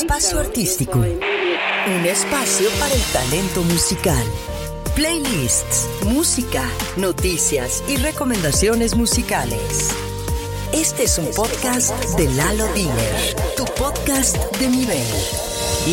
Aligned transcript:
Espacio 0.00 0.40
Artístico. 0.40 0.98
Un 1.00 2.06
espacio 2.06 2.68
para 2.80 2.94
el 2.94 3.02
talento 3.12 3.62
musical. 3.62 4.24
Playlists, 4.96 5.86
música, 6.06 6.64
noticias 6.96 7.84
y 7.86 7.96
recomendaciones 7.96 8.96
musicales. 8.96 9.90
Este 10.72 11.04
es 11.04 11.18
un 11.18 11.26
podcast 11.36 11.92
de 12.16 12.26
Lalo 12.30 12.66
Diner, 12.72 13.36
tu 13.54 13.64
podcast 13.66 14.36
de 14.56 14.68
nivel. 14.68 15.06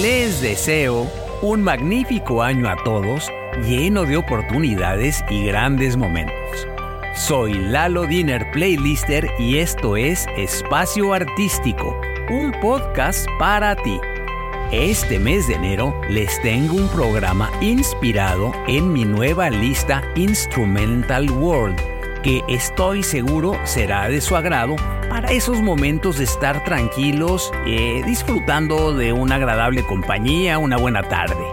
Les 0.01 0.41
deseo 0.41 1.05
un 1.41 1.61
magnífico 1.61 2.41
año 2.41 2.69
a 2.69 2.81
todos, 2.83 3.29
lleno 3.65 4.05
de 4.05 4.15
oportunidades 4.15 5.23
y 5.29 5.43
grandes 5.43 5.97
momentos. 5.97 6.67
Soy 7.15 7.53
Lalo 7.53 8.05
Diner 8.05 8.49
Playlister 8.51 9.29
y 9.37 9.57
esto 9.57 9.97
es 9.97 10.25
Espacio 10.37 11.13
Artístico, 11.13 11.99
un 12.29 12.51
podcast 12.61 13.27
para 13.39 13.75
ti. 13.75 13.99
Este 14.71 15.17
mes 15.17 15.47
de 15.47 15.55
enero 15.55 15.99
les 16.09 16.39
tengo 16.43 16.75
un 16.75 16.87
programa 16.89 17.49
inspirado 17.59 18.51
en 18.67 18.93
mi 18.93 19.03
nueva 19.03 19.49
lista 19.49 20.03
Instrumental 20.15 21.29
World, 21.31 21.79
que 22.21 22.43
estoy 22.47 23.01
seguro 23.01 23.53
será 23.63 24.09
de 24.09 24.21
su 24.21 24.35
agrado 24.35 24.75
para 25.09 25.31
esos 25.31 25.61
momentos 25.61 26.19
de 26.19 26.25
estar 26.25 26.63
tranquilos, 26.63 27.51
eh, 27.65 28.03
disfrutando 28.05 28.93
de 28.93 29.11
una 29.11 29.35
agradable 29.35 29.83
compañía, 29.83 30.59
una 30.59 30.77
buena 30.77 31.01
tarde. 31.01 31.43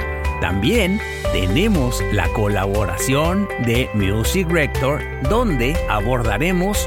También 0.43 1.01
tenemos 1.33 2.03
la 2.13 2.29
colaboración 2.29 3.49
de 3.65 3.89
Music 3.95 4.47
Rector, 4.51 5.01
donde 5.31 5.75
abordaremos 5.89 6.87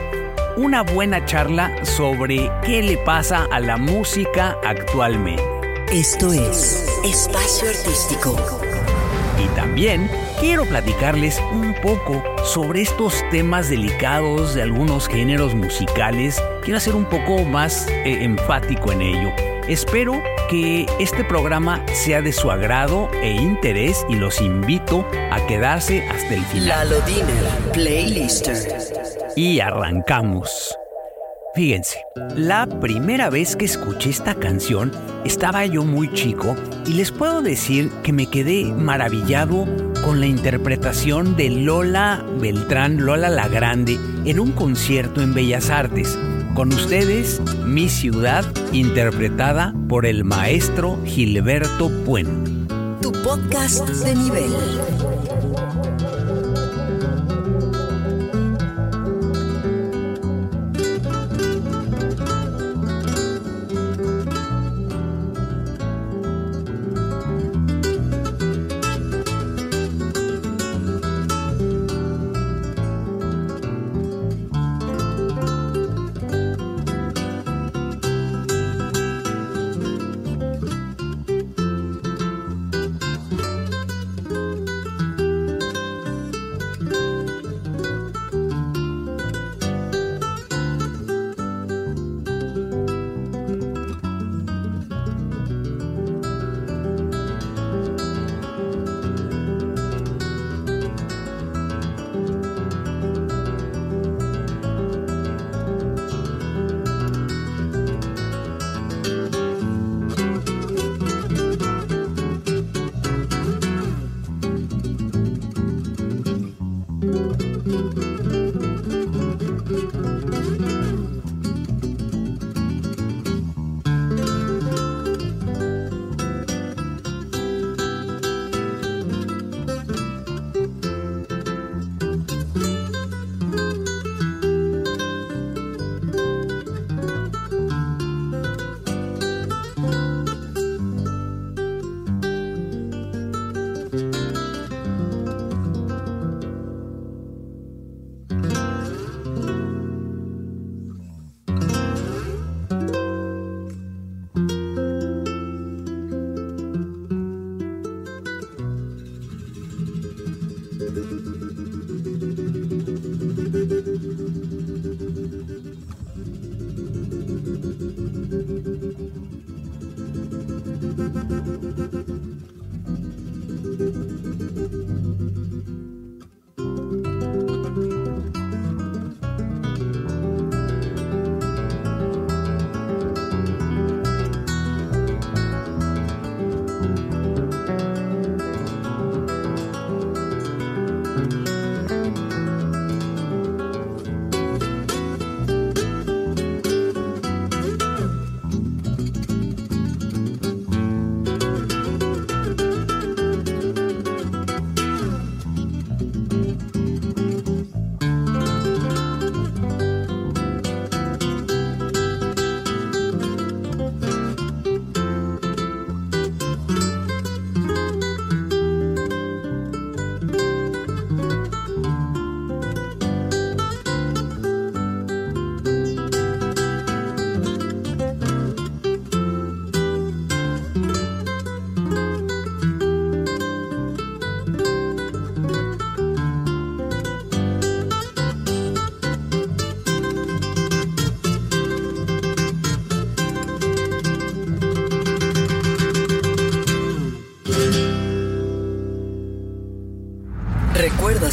una 0.60 0.84
buena 0.84 1.26
charla 1.26 1.74
sobre 1.86 2.52
qué 2.66 2.84
le 2.84 2.98
pasa 2.98 3.48
a 3.50 3.62
la 3.62 3.78
música 3.78 4.58
actualmente. 4.66 5.42
Esto 5.90 6.34
es 6.34 6.86
Espacio 7.06 7.70
Artístico. 7.70 8.36
Y 9.42 9.48
también 9.56 10.12
quiero 10.42 10.66
platicarles 10.66 11.42
un 11.54 11.74
poco 11.82 12.22
sobre 12.44 12.82
estos 12.82 13.24
temas 13.32 13.70
delicados 13.70 14.54
de 14.54 14.64
algunos 14.64 15.08
géneros 15.08 15.56
musicales. 15.56 16.44
Quiero 16.62 16.82
ser 16.82 16.96
un 16.96 17.06
poco 17.06 17.46
más 17.46 17.88
eh, 17.88 18.26
enfático 18.26 18.92
en 18.92 19.02
ello. 19.02 19.32
Espero 19.70 20.22
que 20.50 20.88
este 21.00 21.24
programa 21.24 21.82
sea 21.94 22.22
de 22.22 22.34
su 22.34 22.52
agrado 22.52 23.10
e 23.22 23.32
interés 23.32 24.06
y 24.10 24.16
los 24.16 24.42
invito 24.42 25.08
a 25.32 25.40
quedarse 25.48 26.06
hasta 26.10 26.34
el 26.34 26.44
final. 26.46 26.90
Lalo 26.90 27.02
Diner, 27.06 27.72
Playlister. 27.72 28.99
Y 29.40 29.62
arrancamos. 29.62 30.76
Fíjense, 31.56 32.04
la 32.36 32.68
primera 32.68 33.30
vez 33.30 33.56
que 33.56 33.64
escuché 33.64 34.10
esta 34.10 34.36
canción 34.36 34.92
estaba 35.24 35.66
yo 35.66 35.86
muy 35.86 36.12
chico 36.12 36.58
y 36.86 36.92
les 36.92 37.14
puedo 37.14 37.42
decir 37.42 37.90
que 38.04 38.12
me 38.12 38.26
quedé 38.26 38.66
maravillado 38.66 39.66
con 40.04 40.20
la 40.20 40.26
interpretación 40.26 41.38
de 41.38 41.52
Lola 41.52 42.22
Beltrán, 42.42 42.98
Lola 42.98 43.30
la 43.30 43.48
Grande, 43.48 43.98
en 44.26 44.42
un 44.42 44.52
concierto 44.52 45.22
en 45.22 45.34
Bellas 45.34 45.70
Artes. 45.70 46.20
Con 46.54 46.74
ustedes, 46.74 47.42
Mi 47.64 47.88
Ciudad, 47.88 48.44
interpretada 48.74 49.74
por 49.88 50.06
el 50.06 50.26
maestro 50.26 51.00
Gilberto 51.06 51.90
Puente. 52.04 52.52
Tu 53.02 53.14
podcast 53.24 53.88
de 53.88 54.16
nivel. 54.16 54.52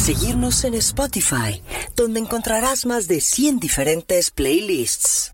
Seguirnos 0.07 0.63
en 0.63 0.73
Spotify, 0.75 1.61
donde 1.97 2.21
encontrarás 2.21 2.85
más 2.85 3.09
de 3.09 3.19
100 3.19 3.59
diferentes 3.59 4.31
playlists. 4.31 5.33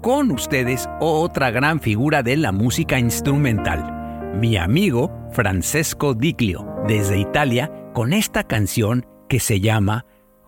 Con 0.00 0.30
ustedes, 0.30 0.88
otra 1.00 1.50
gran 1.50 1.80
figura 1.80 2.22
de 2.22 2.36
la 2.36 2.52
música 2.52 3.00
instrumental, 3.00 4.30
mi 4.38 4.56
amigo 4.56 5.10
Francesco 5.32 6.14
Diclio, 6.14 6.64
desde 6.86 7.18
Italia, 7.18 7.72
con 7.94 8.12
esta 8.12 8.44
canción 8.44 9.04
que 9.28 9.40
se 9.40 9.58
llama 9.58 10.06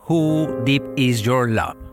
Who 0.09 0.63
Deep 0.65 0.85
Is 0.95 1.23
Your 1.23 1.51
Love. 1.51 1.88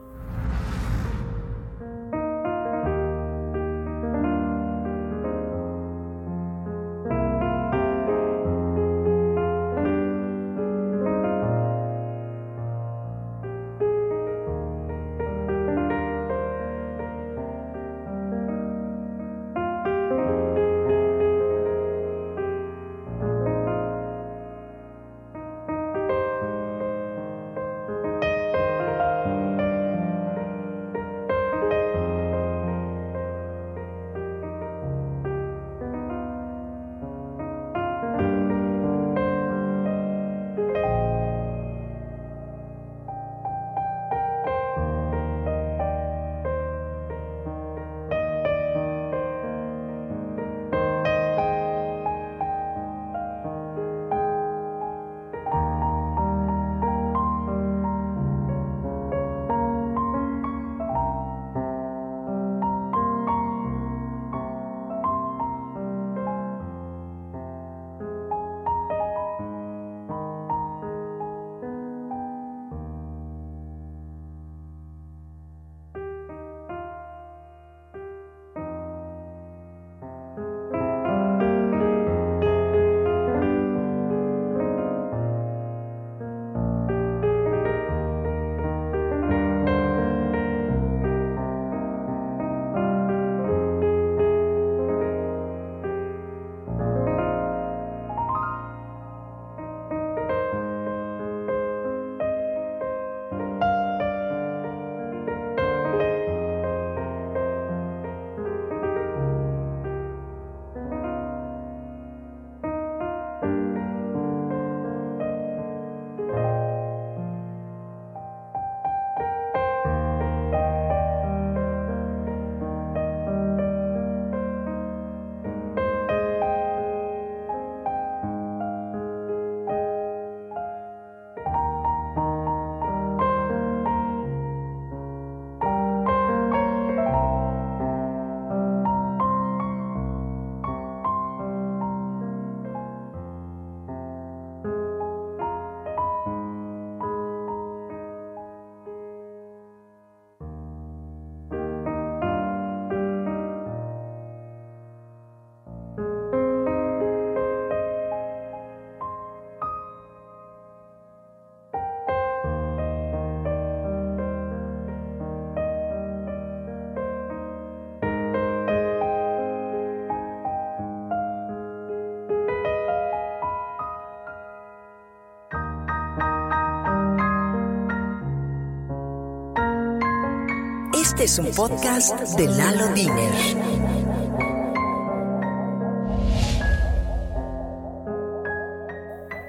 Es 181.25 181.39
un 181.39 181.47
podcast 181.47 182.19
de 182.37 182.45
Lalo 182.45 182.87
Diner. 182.93 183.31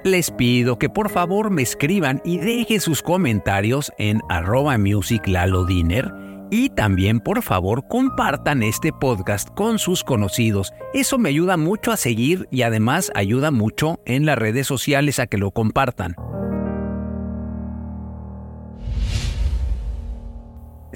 Les 0.04 0.30
pido 0.30 0.78
que 0.78 0.88
por 0.88 1.10
favor 1.10 1.50
me 1.50 1.60
escriban 1.60 2.22
y 2.24 2.38
dejen 2.38 2.80
sus 2.80 3.02
comentarios 3.02 3.92
en 3.98 4.22
arroba 4.30 4.78
music 4.78 5.24
y 6.50 6.70
también 6.70 7.20
por 7.20 7.42
favor 7.42 7.86
compartan 7.88 8.62
este 8.62 8.94
podcast 8.94 9.50
con 9.50 9.78
sus 9.78 10.02
conocidos. 10.02 10.72
Eso 10.94 11.18
me 11.18 11.28
ayuda 11.28 11.58
mucho 11.58 11.92
a 11.92 11.98
seguir 11.98 12.48
y 12.50 12.62
además 12.62 13.12
ayuda 13.14 13.50
mucho 13.50 14.00
en 14.06 14.24
las 14.24 14.38
redes 14.38 14.66
sociales 14.66 15.18
a 15.18 15.26
que 15.26 15.36
lo 15.36 15.50
compartan. 15.50 16.14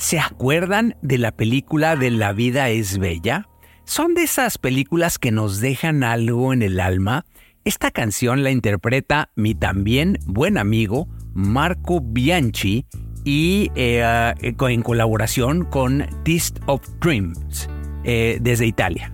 ¿Se 0.01 0.19
acuerdan 0.19 0.97
de 1.03 1.19
la 1.19 1.31
película 1.31 1.95
de 1.95 2.11
La 2.11 2.33
vida 2.33 2.71
es 2.71 2.97
bella? 2.97 3.47
Son 3.85 4.15
de 4.15 4.23
esas 4.23 4.57
películas 4.57 5.19
que 5.19 5.31
nos 5.31 5.61
dejan 5.61 6.05
algo 6.05 6.55
en 6.55 6.63
el 6.63 6.81
alma. 6.81 7.27
Esta 7.67 7.91
canción 7.91 8.43
la 8.43 8.51
interpreta 8.51 9.29
mi 9.37 9.55
también 9.55 10.19
buen 10.25 10.57
amigo 10.57 11.07
Marco 11.35 12.01
Bianchi 12.01 12.87
y 13.27 13.71
eh, 13.75 14.33
en 14.41 14.83
colaboración 14.83 15.67
con 15.67 16.07
Taste 16.25 16.63
of 16.65 16.81
Dreams 17.03 17.69
eh, 18.05 18.39
desde 18.41 18.67
Italia. 18.67 19.13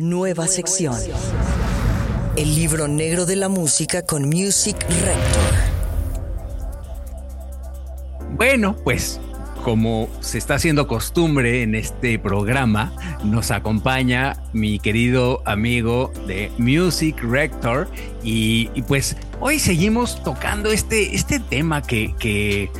Nueva 0.00 0.46
sección. 0.46 0.96
El 2.34 2.54
libro 2.54 2.88
negro 2.88 3.26
de 3.26 3.36
la 3.36 3.50
música 3.50 4.00
con 4.00 4.30
Music 4.30 4.78
Rector. 4.88 5.52
Bueno, 8.34 8.76
pues 8.82 9.20
como 9.62 10.08
se 10.20 10.38
está 10.38 10.54
haciendo 10.54 10.86
costumbre 10.86 11.62
en 11.62 11.74
este 11.74 12.18
programa, 12.18 12.94
nos 13.24 13.50
acompaña 13.50 14.42
mi 14.54 14.78
querido 14.78 15.42
amigo 15.44 16.10
de 16.26 16.50
Music 16.56 17.22
Rector 17.22 17.86
y, 18.22 18.68
pues 18.88 19.18
hoy 19.38 19.58
seguimos 19.58 20.22
tocando 20.22 20.70
este, 20.70 21.14
este 21.14 21.40
tema 21.40 21.82
que, 21.82 22.14
que 22.18 22.70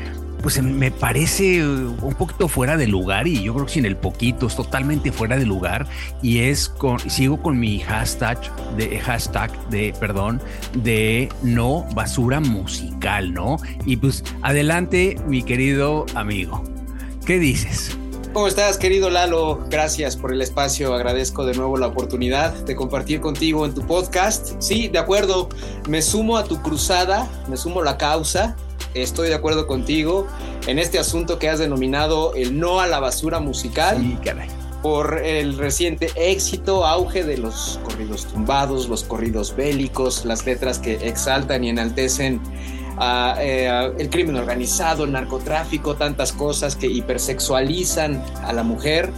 pues 0.43 0.63
me 0.63 0.91
parece 0.91 1.67
un 1.67 2.15
poquito 2.19 2.49
fuera 2.49 2.77
de 2.77 2.87
lugar 2.87 3.27
y 3.27 3.43
yo 3.43 3.55
creo 3.55 3.67
que 3.67 3.73
sin 3.73 3.85
el 3.85 3.97
poquito 3.97 4.47
es 4.47 4.57
totalmente 4.57 5.13
fuera 5.13 5.37
de 5.37 5.47
lugar 5.47 5.87
y 6.23 6.41
es 6.41 6.69
con 6.69 6.99
sigo 7.11 7.41
con 7.41 7.59
mi 7.59 7.81
hashtag 7.81 8.39
de 8.77 8.99
hashtag 9.01 9.69
de 9.69 9.95
perdón 9.99 10.41
de 10.75 11.29
no 11.43 11.87
basura 11.95 12.41
musical, 12.41 13.33
¿no? 13.33 13.59
Y 13.85 13.97
pues 13.97 14.25
adelante 14.43 15.17
mi 15.27 15.43
querido 15.43 16.07
amigo. 16.15 16.63
¿Qué 17.27 17.39
dices? 17.39 17.97
¿Cómo 18.33 18.47
estás, 18.47 18.79
querido 18.79 19.11
Lalo? 19.11 19.67
Gracias 19.69 20.17
por 20.17 20.33
el 20.33 20.41
espacio. 20.41 20.95
Agradezco 20.95 21.45
de 21.45 21.55
nuevo 21.55 21.77
la 21.77 21.89
oportunidad 21.89 22.53
de 22.65 22.77
compartir 22.77 23.21
contigo 23.21 23.67
en 23.67 23.75
tu 23.75 23.85
podcast. 23.85 24.55
Sí, 24.61 24.87
de 24.87 25.01
acuerdo. 25.01 25.49
Me 25.89 26.01
sumo 26.01 26.37
a 26.37 26.45
tu 26.45 26.63
cruzada, 26.63 27.29
me 27.49 27.57
sumo 27.57 27.81
a 27.81 27.85
la 27.85 27.99
causa 27.99 28.57
estoy 28.95 29.29
de 29.29 29.35
acuerdo 29.35 29.67
contigo 29.67 30.27
en 30.67 30.79
este 30.79 30.99
asunto 30.99 31.39
que 31.39 31.49
has 31.49 31.59
denominado 31.59 32.35
el 32.35 32.59
no 32.59 32.81
a 32.81 32.87
la 32.87 33.01
basura 33.01 33.41
musical. 33.41 33.99
Sí, 33.99 34.19
caray. 34.25 34.49
Por 34.83 35.19
el 35.19 35.59
reciente 35.59 36.11
éxito, 36.17 36.87
auge 36.87 37.23
de 37.23 37.37
los 37.37 37.79
corridos 37.85 38.27
tumbados, 38.27 38.89
los 38.89 39.05
corridos 39.05 39.55
bélicos, 39.55 40.25
las 40.25 40.47
letras 40.47 40.79
que 40.79 40.95
exaltan 41.07 41.65
y 41.65 41.69
enaltecen 41.69 42.41
eh, 43.39 43.93
el 43.99 44.09
crimen 44.09 44.37
organizado, 44.37 45.05
el 45.05 45.13
narcotráfico, 45.13 45.97
tantas 45.97 46.33
cosas 46.33 46.77
que 46.77 46.87
hipersexualizan 46.87 48.25
a 48.43 48.55
la 48.55 48.63
mujer. 48.63 49.11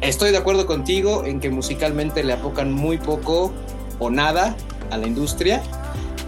Estoy 0.00 0.32
de 0.32 0.38
acuerdo 0.38 0.66
contigo 0.66 1.24
en 1.24 1.38
que 1.38 1.50
musicalmente 1.50 2.24
le 2.24 2.32
apocan 2.32 2.72
muy 2.72 2.98
poco 2.98 3.52
o 4.00 4.10
nada 4.10 4.56
a 4.90 4.96
la 4.96 5.06
industria 5.06 5.62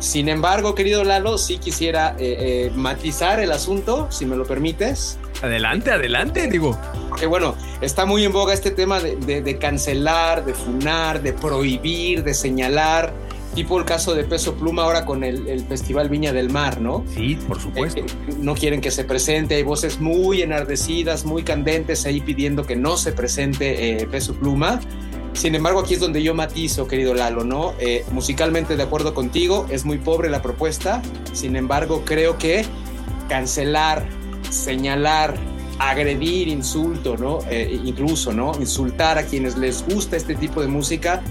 sin 0.02 0.28
embargo, 0.28 0.74
querido 0.74 1.04
Lalo, 1.04 1.38
sí 1.38 1.58
quisiera 1.58 2.16
eh, 2.18 2.66
eh, 2.66 2.72
matizar 2.74 3.38
el 3.38 3.52
asunto, 3.52 4.08
si 4.10 4.26
me 4.26 4.34
lo 4.34 4.44
permites. 4.44 5.16
Adelante, 5.42 5.92
adelante, 5.92 6.48
digo. 6.48 6.76
Porque 7.08 7.26
bueno, 7.26 7.54
está 7.80 8.04
muy 8.04 8.24
en 8.24 8.32
boga 8.32 8.52
este 8.52 8.72
tema 8.72 8.98
de, 8.98 9.58
cancelar, 9.60 10.44
de 10.44 10.54
funar, 10.54 11.22
de 11.22 11.32
prohibir, 11.32 12.24
de 12.24 12.34
señalar, 12.34 13.12
tipo 13.54 13.78
el 13.78 13.84
caso 13.84 14.12
de 14.16 14.24
Peso 14.24 14.56
Pluma 14.56 14.82
ahora 14.82 15.04
con 15.04 15.22
el, 15.22 15.64
Festival 15.68 16.08
Viña 16.08 16.32
del 16.32 16.50
Mar, 16.50 16.80
¿no? 16.80 17.04
Sí, 17.14 17.38
por 17.46 17.60
supuesto. 17.60 18.00
Eh, 18.00 18.06
no 18.40 18.54
quieren 18.54 18.80
que 18.80 18.90
se 18.90 19.04
presente, 19.04 19.54
hay 19.54 19.62
voces 19.62 20.00
muy 20.00 20.42
enardecidas, 20.42 21.24
muy 21.24 21.44
candentes 21.44 22.06
ahí 22.06 22.20
pidiendo 22.20 22.66
que 22.66 22.74
no 22.74 22.96
se 22.96 23.12
presente 23.12 24.04
Peso 24.10 24.34
Pluma. 24.34 24.80
Sin 25.34 25.54
embargo, 25.54 25.80
aquí 25.80 25.94
es 25.94 26.00
donde 26.00 26.22
yo 26.22 26.34
matizo, 26.34 26.86
querido 26.86 27.14
Lalo, 27.14 27.42
¿no? 27.42 27.74
Eh, 27.78 28.04
musicalmente 28.12 28.76
de 28.76 28.82
acuerdo 28.82 29.14
contigo, 29.14 29.66
es 29.70 29.84
muy 29.84 29.98
pobre 29.98 30.28
la 30.30 30.42
propuesta. 30.42 31.02
Sin 31.32 31.56
embargo, 31.56 32.02
creo 32.04 32.38
que 32.38 32.64
cancelar, 33.28 34.06
señalar, 34.50 35.34
agredir, 35.78 36.48
insulto, 36.48 37.16
¿no? 37.16 37.40
Eh, 37.50 37.80
incluso, 37.84 38.32
¿no? 38.32 38.52
Insultar 38.60 39.18
a 39.18 39.24
quienes 39.24 39.56
les 39.56 39.84
gusta 39.86 40.16
este 40.16 40.34
tipo 40.34 40.60
de 40.60 40.68
música 40.68 41.22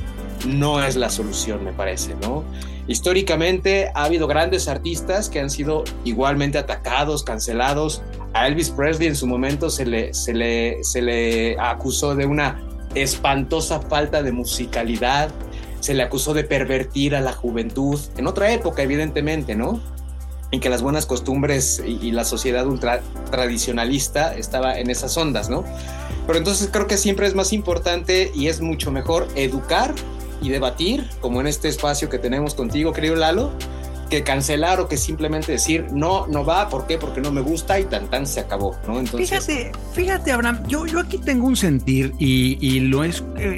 no 0.48 0.84
es 0.84 0.96
la 0.96 1.10
solución, 1.10 1.64
me 1.64 1.72
parece, 1.72 2.16
¿no? 2.22 2.44
Históricamente 2.88 3.92
ha 3.94 4.06
habido 4.06 4.28
grandes 4.28 4.68
artistas 4.68 5.30
que 5.30 5.40
han 5.40 5.50
sido 5.50 5.84
igualmente 6.04 6.58
atacados, 6.58 7.24
cancelados. 7.24 8.02
A 8.34 8.48
Elvis 8.48 8.72
Presley 8.72 9.08
en 9.08 9.16
su 9.16 9.28
momento 9.28 9.70
se 9.70 9.86
le, 9.86 10.14
se 10.14 10.34
le, 10.34 10.84
se 10.84 11.02
le 11.02 11.60
acusó 11.60 12.16
de 12.16 12.26
una 12.26 12.62
espantosa 12.96 13.82
falta 13.82 14.24
de 14.24 14.32
musicalidad, 14.32 15.30
se 15.80 15.94
le 15.94 16.04
acusó 16.04 16.34
de 16.34 16.44
pervertir 16.44 17.16
a 17.16 17.22
la 17.22 17.34
juventud, 17.34 18.00
en 18.18 18.28
otra 18.28 18.52
época 18.52 18.84
evidentemente, 18.84 19.56
¿no? 19.56 19.82
En 20.52 20.60
que 20.60 20.70
las 20.70 20.82
buenas 20.82 21.06
costumbres 21.06 21.82
y, 21.86 22.12
la 22.12 22.26
sociedad 22.26 22.68
ultra 22.68 23.02
tradicionalista 23.32 24.36
estaba 24.36 24.78
en 24.78 24.90
esas 24.90 25.18
ondas, 25.18 25.50
¿no? 25.50 25.64
Pero 26.28 26.38
entonces 26.38 26.70
creo 26.72 26.88
que 26.88 26.98
siempre 26.98 27.26
es 27.26 27.36
más 27.36 27.54
importante 27.54 28.32
y 28.36 28.48
es 28.48 28.62
mucho 28.62 28.92
mejor 28.92 29.28
educar 29.36 29.94
y 30.42 30.50
debatir, 30.50 31.10
como 31.20 31.40
en 31.42 31.48
este 31.48 31.68
espacio 31.68 32.10
que 32.10 32.20
tenemos 32.20 32.54
contigo, 32.54 32.94
querido 32.94 33.16
Lalo, 33.16 33.52
que 34.12 34.24
cancelar 34.24 34.82
o 34.82 34.90
que 34.90 34.98
simplemente 34.98 35.54
decir 35.54 35.88
no, 35.94 36.28
no 36.28 36.44
va, 36.44 36.68
¿por 36.68 36.86
qué? 36.86 36.98
Porque 36.98 37.22
no 37.22 37.32
me 37.32 37.40
gusta 37.40 37.80
y 37.80 37.86
tan 37.86 38.10
tan 38.10 38.28
se 38.28 38.42
acabó, 38.42 38.76
¿no? 38.86 39.00
Entonces... 39.00 39.30
Fíjate, 39.30 39.72
fíjate, 39.94 40.32
Abraham, 40.34 40.64
yo, 40.68 40.86
yo 40.86 41.00
aquí 41.00 41.18
tengo 41.18 41.48
un 41.48 41.56
sentir 41.56 42.14
y, 42.20 42.82
lo 42.82 43.06
he 43.06 43.12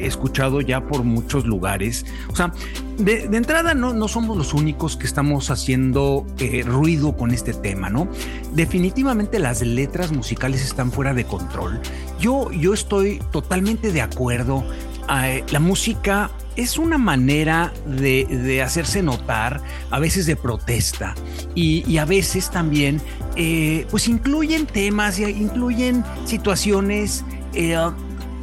escuchado 0.06 0.62
ya 0.62 0.82
por 0.82 1.04
muchos 1.04 1.46
lugares. 1.46 2.06
O 2.30 2.36
sea, 2.36 2.54
de, 2.98 3.24
entrada 3.24 3.74
no, 3.74 3.94
no 3.94 4.08
somos 4.08 4.38
los 4.38 4.54
únicos 4.54 4.96
que 4.96 5.08
estamos 5.08 5.50
haciendo 5.50 6.28
eh, 6.38 6.62
ruido 6.64 7.18
con 7.18 7.32
este 7.32 7.54
tema, 7.54 7.90
¿no? 7.90 8.08
Definitivamente 8.54 9.40
las 9.40 9.62
letras 9.62 10.12
musicales 10.12 10.64
están 10.64 10.92
fuera 10.92 11.16
de 11.16 11.26
control. 11.26 11.82
Yo, 12.20 12.52
yo 12.52 12.76
estoy 12.76 13.20
totalmente 13.32 13.92
de 13.92 14.02
acuerdo. 14.02 14.64
Eh, 15.10 15.44
la 15.50 15.60
música 15.60 16.30
es 16.56 16.78
una 16.78 16.98
manera 16.98 17.74
de, 17.86 18.62
hacerse 18.62 19.02
notar, 19.02 19.62
a 19.90 20.00
veces 20.00 20.26
de 20.26 20.36
protesta 20.36 21.16
y, 21.56 21.98
a 21.98 22.06
veces 22.06 22.50
también, 22.50 23.02
eh, 23.36 23.88
pues 23.90 24.08
incluyen 24.08 24.66
temas, 24.66 25.20
incluyen 25.20 26.04
situaciones, 26.26 27.24
eh, 27.54 27.78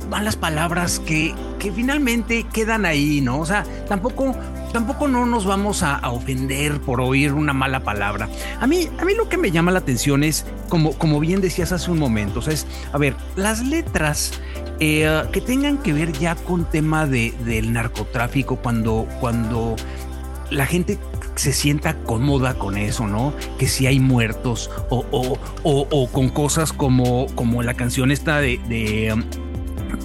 malas 0.09 0.37
palabras 0.37 0.99
que, 1.01 1.35
que 1.59 1.71
finalmente 1.71 2.45
quedan 2.53 2.85
ahí, 2.85 3.21
¿no? 3.21 3.39
O 3.39 3.47
sea, 3.47 3.65
tampoco 3.89 4.35
tampoco 4.73 5.09
no 5.09 5.27
nos 5.27 5.45
vamos 5.45 5.83
a, 5.83 6.01
ofender 6.11 6.81
por 6.81 7.01
oír 7.01 7.33
una 7.33 7.53
mala 7.53 7.81
palabra. 7.81 8.29
A 8.61 8.67
mí, 8.67 8.89
a 8.99 9.05
mí 9.05 9.15
lo 9.15 9.29
que 9.29 9.37
me 9.37 9.51
llama 9.51 9.71
la 9.71 9.79
atención 9.81 10.25
es, 10.25 10.47
como, 10.69 10.93
como 10.93 11.21
bien 11.21 11.41
decías 11.41 11.73
hace 11.73 11.91
un 11.91 11.99
momento, 11.99 12.41
o 12.41 12.43
sea, 12.43 12.55
es, 12.55 12.67
a 12.93 12.99
ver, 12.99 13.15
las 13.37 13.65
letras 13.65 14.33
eh, 14.81 15.23
que 15.33 15.41
tengan 15.41 15.79
que 15.79 15.93
ver 15.93 16.13
ya 16.13 16.35
con 16.35 16.65
tema 16.65 17.07
de, 17.07 17.33
del 17.45 17.73
narcotráfico, 17.73 18.57
cuando, 18.57 19.07
cuando 19.21 19.77
la 20.51 20.67
gente 20.67 20.99
se 21.37 21.53
sienta 21.53 21.95
cómoda 21.95 22.55
con 22.55 22.77
eso, 22.77 23.07
¿no? 23.07 23.33
Que 23.59 23.67
si 23.67 23.87
hay 23.87 24.01
muertos 24.01 24.71
o, 24.91 25.05
o, 25.63 26.09
con 26.09 26.29
cosas 26.29 26.73
como, 26.73 27.27
como 27.35 27.63
la 27.63 27.75
canción 27.75 28.11
esta 28.11 28.41
de, 28.41 28.61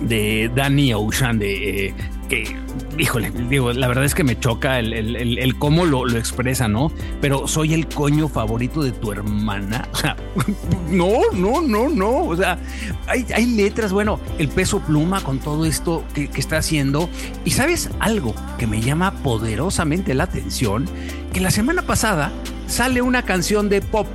de, 0.02 0.52
Danny 0.56 0.94
Ocean, 0.94 1.40
de 1.40 1.94
que, 2.26 2.56
híjole, 2.98 3.32
digo, 3.50 3.74
la 3.74 3.88
verdad 3.88 4.06
es 4.06 4.16
que 4.16 4.24
me 4.24 4.40
choca 4.40 4.80
el, 4.80 5.56
cómo 5.58 5.86
lo, 5.86 6.08
expresa, 6.18 6.68
¿no? 6.68 6.92
Pero 7.22 7.48
soy 7.48 7.74
el 7.74 7.88
coño 7.88 8.28
favorito 8.28 8.84
de 8.84 8.92
tu 8.92 9.12
hermana. 9.12 9.88
No, 10.90 11.20
no, 11.34 11.62
no, 11.62 11.90
no. 11.90 12.26
O 12.26 12.36
sea, 12.36 12.60
hay, 13.08 13.46
letras, 13.46 13.92
bueno, 13.92 14.20
el 14.38 14.48
peso 14.50 14.80
pluma 14.80 15.22
con 15.22 15.40
todo 15.40 15.66
esto 15.66 16.04
que 16.14 16.30
está 16.36 16.58
haciendo. 16.58 17.10
Y 17.44 17.52
sabes 17.52 17.90
algo 18.00 18.36
que 18.58 18.68
me 18.68 18.82
llama 18.82 19.12
poderosamente 19.24 20.14
la 20.14 20.26
atención, 20.26 20.86
que 21.34 21.40
la 21.40 21.52
semana 21.52 21.82
pasada 21.82 22.32
sale 22.68 23.02
una 23.02 23.24
canción 23.24 23.68
de 23.68 23.82
pop 23.82 24.08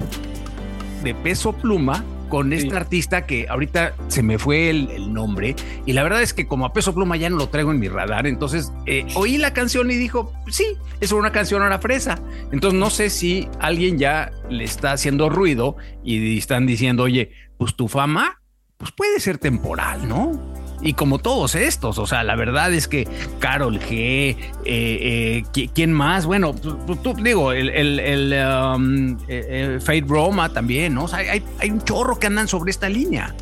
de 1.02 1.14
peso 1.14 1.52
pluma 1.52 2.05
con 2.30 2.54
este 2.54 2.75
artista 2.75 3.26
que 3.26 3.46
ahorita 3.49 3.94
se 4.08 4.22
me 4.22 4.38
fue 4.38 4.70
el, 4.70 5.12
nombre 5.12 5.56
y 5.84 5.92
la 5.92 6.02
verdad 6.02 6.22
es 6.22 6.32
que 6.32 6.46
como 6.46 6.64
a 6.64 6.72
peso 6.72 6.94
pluma 6.94 7.16
ya 7.16 7.28
no 7.28 7.37
lo 7.37 7.49
traigo 7.49 7.72
en 7.72 7.80
mi 7.80 7.88
radar, 7.88 8.26
entonces 8.26 8.72
eh, 8.87 9.04
oí 9.16 9.37
la 9.37 9.52
canción 9.52 9.90
y 9.90 9.96
dijo, 9.96 10.32
sí, 10.49 10.64
es 11.00 11.12
una 11.12 11.32
canción 11.32 11.62
a 11.62 11.68
la 11.68 11.80
fresa. 11.80 12.22
Entonces 12.52 12.78
no 12.78 12.88
sé 12.88 13.10
si 13.10 13.49
alguien 13.58 13.99
ya 13.99 14.30
le 14.49 14.64
está 14.64 14.92
haciendo 14.92 15.28
ruido 15.28 15.76
y 16.02 16.38
están 16.38 16.66
diciendo, 16.66 17.02
oye, 17.02 17.32
pues 17.58 17.75
tu 17.75 17.88
fama, 17.88 18.40
pues 18.76 18.92
puede 18.92 19.20
ser 19.20 19.38
temporal, 19.38 20.08
¿no? 20.08 20.50
Y 20.82 20.94
como 20.94 21.18
todos 21.18 21.54
estos, 21.54 21.99
o 21.99 22.06
sea, 22.06 22.22
la 22.25 22.37
verdad 22.37 22.72
es 22.72 22.88
que 22.88 23.06
Carol 23.38 23.78
G, 23.78 23.90
eh, 23.92 24.37
eh, 24.64 25.68
¿quién 25.75 25.92
más? 25.92 26.26
Bueno, 26.26 26.54
tú, 26.54 27.14
digo, 27.14 27.52
el, 27.52 27.68
el, 27.68 28.00
el 28.00 28.46
um, 28.46 29.18
eh, 29.28 29.78
Fate 29.80 30.04
Roma 30.06 30.49
también, 30.50 30.94
¿no? 30.94 31.04
O 31.04 31.08
sea, 31.08 31.18
hay, 31.18 31.42
hay 31.58 31.70
un 31.70 31.82
chorro 31.82 32.18
que 32.18 32.26
andan 32.26 32.49
sobre 32.49 32.70
esta 32.70 32.88
línea. 32.88 33.34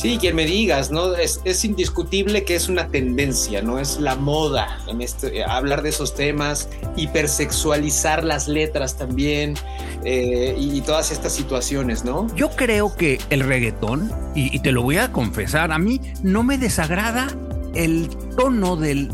Sí, 0.00 0.16
quien 0.18 0.34
me 0.34 0.46
digas, 0.46 0.90
¿no? 0.90 1.14
Es, 1.14 1.62
indiscutible 1.62 2.42
que 2.44 2.54
es 2.54 2.70
una 2.70 2.88
tendencia, 2.88 3.60
¿no? 3.60 3.78
Es 3.78 4.00
la 4.00 4.16
moda 4.16 4.78
en 4.86 5.02
este, 5.02 5.44
hablar 5.44 5.82
de 5.82 5.90
esos 5.90 6.14
temas, 6.14 6.70
hipersexualizar 6.96 8.24
las 8.24 8.48
letras 8.48 8.96
también 8.96 9.58
eh, 10.06 10.56
y, 10.58 10.80
todas 10.80 11.10
estas 11.10 11.34
situaciones, 11.34 12.02
¿no? 12.02 12.34
Yo 12.34 12.48
creo 12.48 12.96
que 12.96 13.20
el 13.28 13.40
reggaetón, 13.40 14.10
y, 14.34 14.58
te 14.60 14.72
lo 14.72 14.80
voy 14.80 14.96
a 14.96 15.12
confesar, 15.12 15.70
a 15.70 15.78
mí 15.78 16.00
no 16.22 16.44
me 16.44 16.56
desagrada 16.56 17.28
el 17.74 18.08
tono 18.36 18.76
del, 18.76 19.10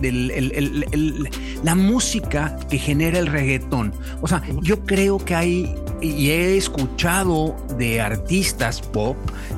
la 1.63 1.75
música 1.75 2.57
que 2.71 2.79
genera 2.79 3.19
el 3.19 3.27
reggaetón. 3.27 3.93
O 4.21 4.29
sea, 4.29 4.43
yo 4.63 4.85
creo 4.85 5.19
que 5.19 5.35
hay 5.35 5.75
y 6.01 6.31
he 6.31 6.57
escuchado 6.57 7.57
de 7.79 8.01
artistas 8.01 8.83
pop 8.83 9.17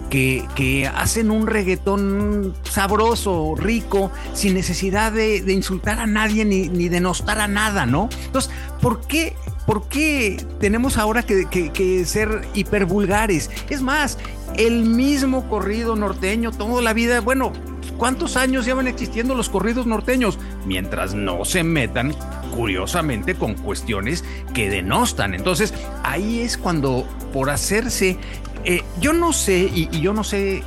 que, 0.08 0.46
que 0.54 0.86
hacen 0.86 1.30
un 1.30 1.46
reggaetón 1.46 2.54
sabroso, 2.62 3.54
rico, 3.56 4.10
sin 4.34 4.54
necesidad 4.54 5.12
de, 5.12 5.38
insultar 5.52 5.98
a 5.98 6.06
nadie 6.06 6.44
ni, 6.44 6.68
ni 6.68 6.88
denostar 6.88 7.40
a 7.40 7.48
nada, 7.48 7.86
¿no? 7.86 8.08
Entonces, 8.26 8.52
¿por 8.80 9.00
qué 9.00 9.34
¿por 9.68 9.86
qué 9.86 10.42
tenemos 10.60 10.96
ahora 10.96 11.22
que, 11.22 11.44
que, 11.46 12.04
ser 12.06 12.48
hipervulgares? 12.54 13.50
Es 13.68 13.82
más, 13.82 14.16
el 14.56 14.84
mismo 14.84 15.46
corrido 15.50 15.94
norteño 15.94 16.52
toda 16.52 16.80
la 16.80 16.94
vida, 16.94 17.20
bueno, 17.20 17.52
¿Cuántos 17.98 18.36
años 18.36 18.64
llevan 18.64 18.86
existiendo 18.86 19.34
los 19.34 19.48
corridos 19.48 19.86
norteños? 19.86 20.38
Mientras 20.64 21.14
no 21.14 21.44
se 21.44 21.64
metan, 21.64 22.14
curiosamente, 22.54 23.34
con 23.34 23.54
cuestiones 23.54 24.24
que 24.54 24.70
denostan. 24.70 25.34
Entonces, 25.34 25.74
ahí 26.04 26.40
es 26.40 26.56
cuando, 26.56 27.08
por 27.32 27.50
hacerse, 27.50 28.16
eh, 28.64 28.82
yo 29.00 29.12
no 29.12 29.32
sé, 29.32 29.68
y, 29.74 30.00
yo 30.00 30.12
no 30.14 30.22
sé 30.22 30.62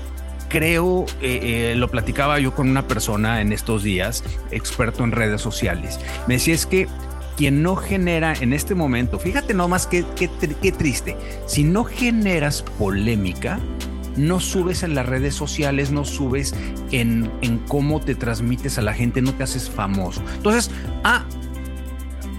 creo, 0.50 1.06
eh, 1.22 1.72
eh, 1.72 1.76
lo 1.78 1.90
platicaba 1.90 2.38
yo 2.40 2.54
con 2.54 2.70
una 2.70 2.86
persona 2.86 3.40
en 3.40 3.54
estos 3.54 3.84
días, 3.84 4.26
experto 4.52 5.06
en 5.06 5.14
redes 5.14 5.40
sociales. 5.40 6.02
Me 6.28 6.34
decía 6.34 6.54
es 6.54 6.66
que 6.66 6.90
quien 7.38 7.64
no 7.64 7.78
genera 7.78 8.34
en 8.34 8.52
este 8.52 8.76
momento, 8.76 9.18
fíjate 9.18 9.54
nomás 9.54 9.88
qué, 9.88 10.04
qué, 10.18 10.30
qué 10.62 10.72
triste, 10.74 11.16
si 11.46 11.64
no 11.64 11.86
generas 11.86 12.64
polémica, 12.78 13.60
no 14.18 14.40
subes 14.40 14.84
en 14.84 14.96
las 14.96 15.06
redes 15.06 15.36
sociales, 15.36 15.92
no 15.92 16.06
subes 16.06 16.54
en, 16.92 17.32
en 17.42 17.60
cómo 17.60 18.00
te 18.00 18.16
transmites 18.16 18.78
a 18.78 18.82
la 18.82 18.94
gente, 18.94 19.22
no 19.22 19.34
te 19.34 19.44
haces 19.44 19.70
famoso. 19.70 20.22
Entonces, 20.36 20.72
ah, 21.04 21.26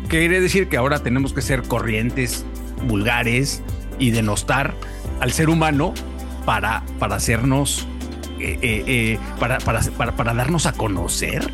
quiere 0.09 0.41
decir 0.41 0.69
que 0.69 0.77
ahora 0.77 0.99
tenemos 1.01 1.33
que 1.33 1.43
ser 1.43 1.63
corrientes, 1.63 2.45
vulgares 2.87 3.63
y 3.99 4.11
denostar 4.11 4.75
al 5.21 5.33
ser 5.33 5.49
humano 5.49 5.95
para, 6.45 6.83
para 6.99 7.17
hacernos, 7.17 7.87
eh, 8.41 8.59
eh, 8.63 8.85
eh, 8.87 9.19
para, 9.39 9.59
para, 9.59 9.81
para, 9.81 10.17
para 10.17 10.35
darnos 10.35 10.67
a 10.67 10.73
conocer 10.73 11.51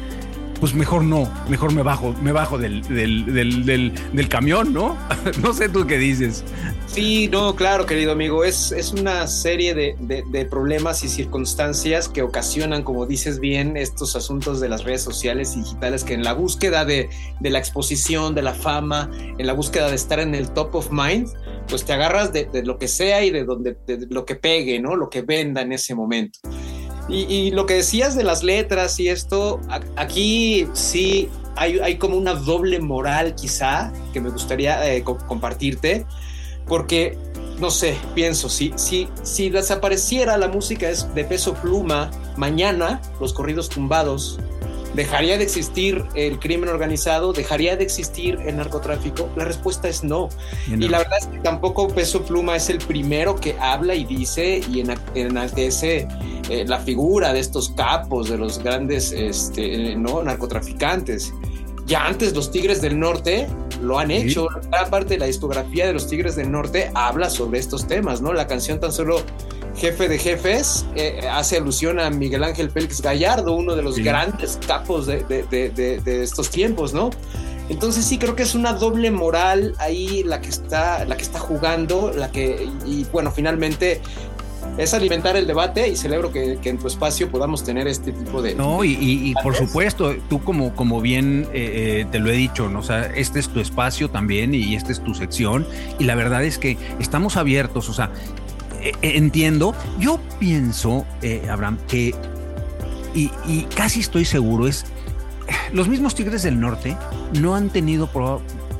pues 0.61 0.75
mejor 0.75 1.05
no, 1.05 1.31
mejor 1.49 1.73
me 1.73 1.83
bajo, 1.83 2.15
me 2.23 2.33
bajo 2.33 2.59
del, 2.59 2.83
del, 2.83 4.29
camión, 4.29 4.73
¿no? 4.73 4.97
no 5.43 5.53
sé 5.53 5.69
tú 5.69 5.87
qué 5.87 5.99
dices. 5.99 6.45
Sí, 6.88 7.29
no, 7.29 7.55
claro, 7.55 7.87
querido 7.87 8.12
amigo, 8.12 8.44
es, 8.44 8.72
es 8.72 8.92
una 8.92 9.27
serie 9.27 9.74
de, 9.74 10.46
problemas 10.51 11.05
y 11.05 11.09
circunstancias 11.09 12.09
que 12.09 12.22
ocasionan, 12.22 12.83
como 12.83 13.07
dices 13.07 13.40
bien, 13.40 13.77
estos 13.77 14.16
asuntos 14.16 14.59
de 14.59 14.68
las 14.68 14.85
redes 14.85 15.03
sociales 15.03 15.55
y 15.55 15.61
digitales 15.61 16.03
que 16.03 16.14
en 16.14 16.24
la 16.24 16.33
búsqueda 16.33 16.85
de, 16.85 17.11
de 17.40 17.51
la 17.51 17.59
exposición, 17.59 18.35
de 18.35 18.42
la 18.42 18.55
fama, 18.55 19.11
en 19.37 19.46
la 19.46 19.53
búsqueda 19.53 19.88
de 19.88 19.96
estar 19.96 20.18
en 20.18 20.35
el 20.35 20.51
top 20.51 20.74
of 20.74 20.88
mind, 20.90 21.29
pues 21.68 21.85
te 21.85 21.92
agarras 21.92 22.33
de, 22.33 22.48
lo 22.64 22.79
que 22.79 22.88
sea 22.88 23.22
y 23.24 23.31
de, 23.31 23.44
donde, 23.44 23.77
de 23.87 24.07
lo 24.09 24.24
que 24.24 24.35
pegue, 24.35 24.81
¿no? 24.81 24.96
Lo 24.96 25.11
que 25.11 25.22
venda 25.22 25.61
en 25.61 25.72
ese 25.72 25.94
momento. 25.94 26.40
Y, 27.11 27.53
lo 27.53 27.64
que 27.64 27.74
decías 27.74 28.16
de 28.16 28.24
las 28.24 28.42
letras 28.42 29.01
y 29.01 29.09
esto, 29.09 29.61
aquí 29.96 30.68
sí 30.74 31.31
hay, 31.57 31.79
hay 31.79 31.96
como 31.96 32.18
una 32.18 32.35
doble 32.35 32.81
moral 32.81 33.35
quizá 33.35 33.90
que 34.12 34.20
me 34.20 34.29
gustaría 34.29 34.94
eh, 34.94 35.03
compartirte, 35.03 36.05
porque, 36.69 37.19
no 37.59 37.71
sé, 37.71 37.97
pienso, 38.15 38.49
si, 38.49 38.73
si, 38.77 39.09
si 39.23 39.51
desapareciera 39.51 40.37
la 40.37 40.49
música 40.49 40.89
de 40.89 41.25
peso 41.25 41.55
pluma, 41.55 42.11
mañana 42.37 43.01
los 43.21 43.33
corridos 43.33 43.69
tumbados 43.69 44.39
¿Dejaría 44.95 45.37
de 45.37 45.45
existir 45.45 46.05
el 46.15 46.39
crimen 46.39 46.69
organizado? 46.69 47.33
¿Dejaría 47.33 47.77
de 47.77 47.85
existir 47.85 48.39
el 48.47 48.57
narcotráfico? 48.57 49.29
La 49.37 49.45
respuesta 49.45 49.89
es 49.89 50.03
no. 50.03 50.29
Y 50.67 50.89
la 50.89 50.99
verdad 50.99 51.19
es 51.21 51.27
que 51.27 51.39
tampoco 51.39 51.89
Peso 51.89 52.23
Pluma 52.23 52.57
es 52.57 52.71
el 52.71 52.79
primero 52.79 53.37
que 53.37 53.57
habla 53.61 53.95
y 53.95 54.05
dice 54.05 54.61
y 54.69 54.83
enaltece 55.15 56.09
eh, 56.49 56.65
la 56.67 56.81
figura 56.81 57.33
de 57.33 57.41
estos 57.41 57.71
capos, 57.71 58.29
de 58.29 58.39
los 58.39 58.59
grandes 58.59 59.13
este, 59.13 59.95
¿no? 59.95 60.23
narcotraficantes. 60.23 61.33
Ya 61.88 62.07
antes 62.07 62.35
los 62.35 62.51
Tigres 62.51 62.83
del 62.83 63.01
Norte 63.01 63.48
lo 63.83 63.98
han 63.98 64.11
hecho. 64.11 64.46
Gran 64.70 64.90
parte 64.90 65.14
de 65.14 65.18
la 65.20 65.27
discografía 65.27 65.87
de 65.87 65.94
los 65.94 66.07
Tigres 66.07 66.37
del 66.37 66.53
Norte 66.53 66.90
habla 66.94 67.31
sobre 67.31 67.59
estos 67.59 67.87
temas, 67.87 68.20
¿no? 68.20 68.35
La 68.35 68.46
canción 68.46 68.79
tan 68.79 68.92
solo 68.92 69.22
jefe 69.74 70.09
de 70.09 70.18
jefes, 70.18 70.85
eh, 70.96 71.20
hace 71.31 71.57
alusión 71.57 71.98
a 71.98 72.11
Miguel 72.11 72.44
Ángel 72.44 72.70
Félix 72.70 73.01
Gallardo, 73.01 73.55
uno 73.55 73.74
de 73.74 73.83
los 73.83 73.96
grandes 73.98 74.59
capos 74.66 75.07
de, 75.07 76.05
estos 76.05 76.51
tiempos, 76.51 76.92
¿no? 76.92 77.11
Entonces 77.70 78.05
sí 78.05 78.18
creo 78.18 78.35
que 78.35 78.42
es 78.42 78.55
una 78.55 78.72
doble 78.72 79.11
moral 79.11 79.74
ahí 79.79 80.22
la 80.24 80.40
que 80.40 80.48
está, 80.48 81.05
la 81.05 81.16
que 81.16 81.22
está 81.22 81.38
jugando, 81.38 82.12
la 82.14 82.31
que, 82.31 82.68
y 82.85 83.05
bueno, 83.12 83.31
finalmente 83.31 84.01
es 84.79 84.95
alimentar 84.95 85.37
el 85.37 85.47
debate 85.47 85.88
y 85.88 85.97
celebro 85.97 86.33
que, 86.33 86.59
en 86.62 86.79
tu 86.79 86.87
espacio 86.87 87.31
podamos 87.31 87.64
tener 87.64 87.87
este 87.88 88.12
tipo 88.12 88.41
de... 88.41 88.55
No, 88.55 88.85
y, 88.85 89.35
por 89.43 89.55
supuesto, 89.55 90.14
tú 90.29 90.43
como, 90.43 90.75
como 90.75 91.01
bien 91.01 91.47
eh, 91.53 92.03
eh, 92.03 92.07
te 92.11 92.19
lo 92.19 92.31
he 92.31 92.35
dicho, 92.35 92.69
¿no? 92.69 92.79
o 92.79 92.83
sea, 92.83 93.07
este 93.07 93.41
es 93.41 93.49
tu 93.49 93.61
espacio 93.61 94.09
también 94.09 94.55
y 94.55 94.75
esta 94.75 94.93
es 94.93 95.03
tu 95.03 95.14
sección 95.14 95.67
y 95.99 96.05
la 96.05 96.14
verdad 96.14 96.45
es 96.45 96.59
que 96.59 96.79
estamos 96.99 97.37
abiertos, 97.37 97.88
o 97.88 97.93
sea, 97.93 98.11
eh, 98.81 98.93
eh, 99.03 99.12
entiendo. 99.17 99.75
Yo 99.99 100.21
pienso, 100.38 101.05
eh, 101.23 101.47
Abraham, 101.51 101.79
que, 101.88 102.14
y, 103.14 103.29
casi 103.75 104.01
estoy 104.01 104.25
seguro, 104.25 104.69
es, 104.69 104.85
los 105.73 105.88
mismos 105.88 106.14
Tigres 106.14 106.43
del 106.43 106.61
Norte 106.61 106.97
no 107.41 107.55
han 107.55 107.71
tenido, 107.71 108.09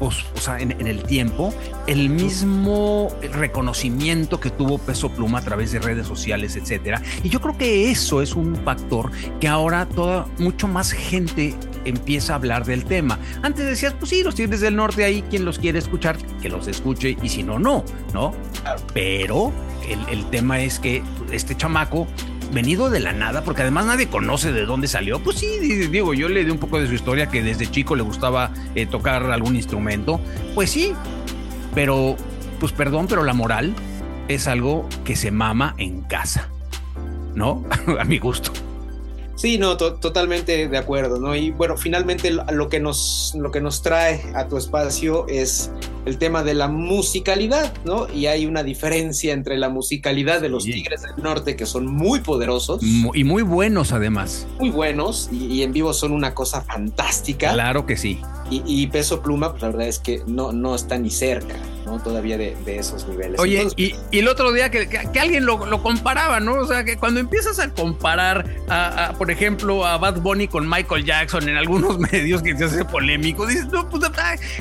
o 0.01 0.11
sea, 0.11 0.59
en, 0.61 0.87
el 0.87 1.03
tiempo, 1.03 1.53
el 1.87 2.09
mismo 2.11 3.09
reconocimiento 3.33 4.41
que 4.41 4.51
tuvo 4.51 4.79
Peso 4.79 5.11
Pluma 5.11 5.39
a 5.39 5.43
través 5.43 5.73
de 5.73 5.79
redes 5.79 6.07
sociales, 6.07 6.57
etcétera. 6.57 7.03
Y 7.23 7.29
yo 7.29 7.41
creo 7.41 7.57
que 7.57 7.91
eso 7.91 8.23
es 8.23 8.35
un 8.35 8.57
factor 8.65 9.11
que 9.41 9.49
ahora 9.49 9.87
toda, 9.87 10.27
mucho 10.39 10.69
más 10.69 10.93
gente 10.93 11.55
empieza 11.85 12.35
a 12.35 12.37
hablar 12.37 12.65
del 12.65 12.85
tema. 12.85 13.19
Antes 13.43 13.67
decías, 13.67 13.95
pues 13.99 14.11
sí, 14.11 14.23
los 14.23 14.35
Tigres 14.35 14.61
del 14.61 14.77
Norte 14.77 15.05
ahí, 15.05 15.23
quien 15.23 15.45
los 15.45 15.59
quiere 15.59 15.79
escuchar, 15.79 16.17
que 16.41 16.49
los 16.49 16.69
escuche, 16.69 17.17
y 17.23 17.29
si 17.29 17.43
no, 17.43 17.59
no, 17.59 17.85
¿no? 18.13 18.33
Pero 18.95 19.53
el, 19.89 20.25
tema 20.31 20.61
es 20.61 20.79
que 20.79 21.03
este 21.33 21.57
chamaco 21.57 22.07
venido 22.53 22.91
de 22.91 23.01
la 23.01 23.13
nada, 23.13 23.43
porque 23.43 23.63
además 23.63 23.87
nadie 23.87 24.09
conoce 24.09 24.53
de 24.53 24.65
dónde 24.65 24.89
salió. 24.89 25.21
Pues 25.21 25.39
sí, 25.39 25.59
digo, 25.59 26.15
yo 26.15 26.29
le 26.29 26.45
di 26.45 26.51
un 26.51 26.59
poco 26.59 26.81
de 26.81 26.87
su 26.87 26.95
historia 26.95 27.29
que 27.29 27.43
desde 27.43 27.71
chico 27.71 27.97
le 27.97 28.03
gustaba 28.03 28.51
eh, 28.75 28.87
tocar 28.87 29.31
algún 29.31 29.57
instrumento. 29.57 30.21
Pues 30.55 30.71
sí, 30.71 30.93
pero, 31.75 32.17
pues 32.61 32.73
perdón, 32.73 33.07
pero 33.09 33.25
la 33.25 33.35
moral 33.35 33.75
es 34.29 34.47
algo 34.47 34.89
que 35.05 35.17
se 35.17 35.31
mama 35.31 35.75
en 35.79 36.03
casa, 36.03 36.49
¿no? 37.35 37.65
A 37.99 38.05
mi 38.05 38.19
gusto. 38.19 38.53
Sí, 39.39 39.57
no, 39.57 39.77
totalmente 39.77 40.67
de 40.67 40.79
acuerdo, 40.79 41.21
¿no? 41.21 41.37
Y 41.37 41.53
bueno, 41.53 41.77
finalmente 41.77 42.33
lo 42.33 42.69
que, 42.69 42.81
nos, 42.81 43.37
lo 43.39 43.53
que 43.53 43.61
nos 43.61 43.83
trae 43.83 44.21
a 44.35 44.49
tu 44.49 44.57
espacio 44.57 45.29
es 45.29 45.71
el 46.09 46.19
tema 46.19 46.43
de 46.43 46.55
la 46.55 46.69
musicalidad, 46.69 47.73
¿no? 47.85 48.09
Y 48.13 48.27
hay 48.27 48.47
una 48.47 48.63
diferencia 48.63 49.33
entre 49.33 49.59
la 49.59 49.69
musicalidad 49.69 50.41
de 50.41 50.49
los 50.49 50.65
Tigres 50.65 51.03
del 51.03 51.23
Norte, 51.23 51.55
que 51.55 51.67
son 51.67 51.87
muy 51.87 52.21
poderosos. 52.21 52.81
Y 52.83 53.25
muy 53.25 53.43
buenos 53.43 53.93
además. 53.93 54.47
Muy 54.59 54.71
buenos, 54.71 55.29
y, 55.31 55.63
en 55.63 55.73
vivo 55.73 55.93
son 55.93 56.13
una 56.13 56.35
cosa 56.35 56.63
fantástica. 56.63 57.53
Claro 57.53 57.87
que 57.87 57.97
sí. 57.97 58.21
Y, 58.51 58.87
Peso 58.87 59.21
Pluma, 59.21 59.51
pues 59.51 59.61
la 59.61 59.69
verdad 59.69 59.89
es 59.89 59.99
que 59.99 60.23
no, 60.27 60.53
no 60.53 60.75
está 60.75 60.97
ni 60.97 61.11
cerca, 61.11 61.55
¿no? 61.85 61.99
Todavía 61.99 62.39
de, 62.39 62.57
esos 62.67 63.07
niveles. 63.07 63.39
Oye, 63.39 63.69
y, 63.77 63.95
el 64.11 64.27
otro 64.27 64.53
día 64.53 64.71
que, 64.71 64.89
alguien 65.21 65.45
lo, 65.45 65.83
comparaba, 65.83 66.41
¿no? 66.41 66.55
O 66.55 66.67
sea, 66.67 66.83
que 66.83 66.97
cuando 66.97 67.21
empiezas 67.21 67.59
a 67.59 67.71
comparar, 67.75 68.47
a, 68.71 69.13
por 69.19 69.31
ejemplo, 69.31 69.85
a 69.85 69.99
Bad 69.99 70.23
Bunny 70.23 70.49
con 70.49 70.67
Michael 70.67 71.05
Jackson 71.05 71.47
en 71.47 71.57
algunos 71.57 71.99
medios 72.13 72.43
que 72.43 72.57
se 72.57 72.65
hace 72.65 72.87
polémico, 72.87 73.47
dices, 73.47 73.67
no, 73.67 73.87
pues, 73.91 74.05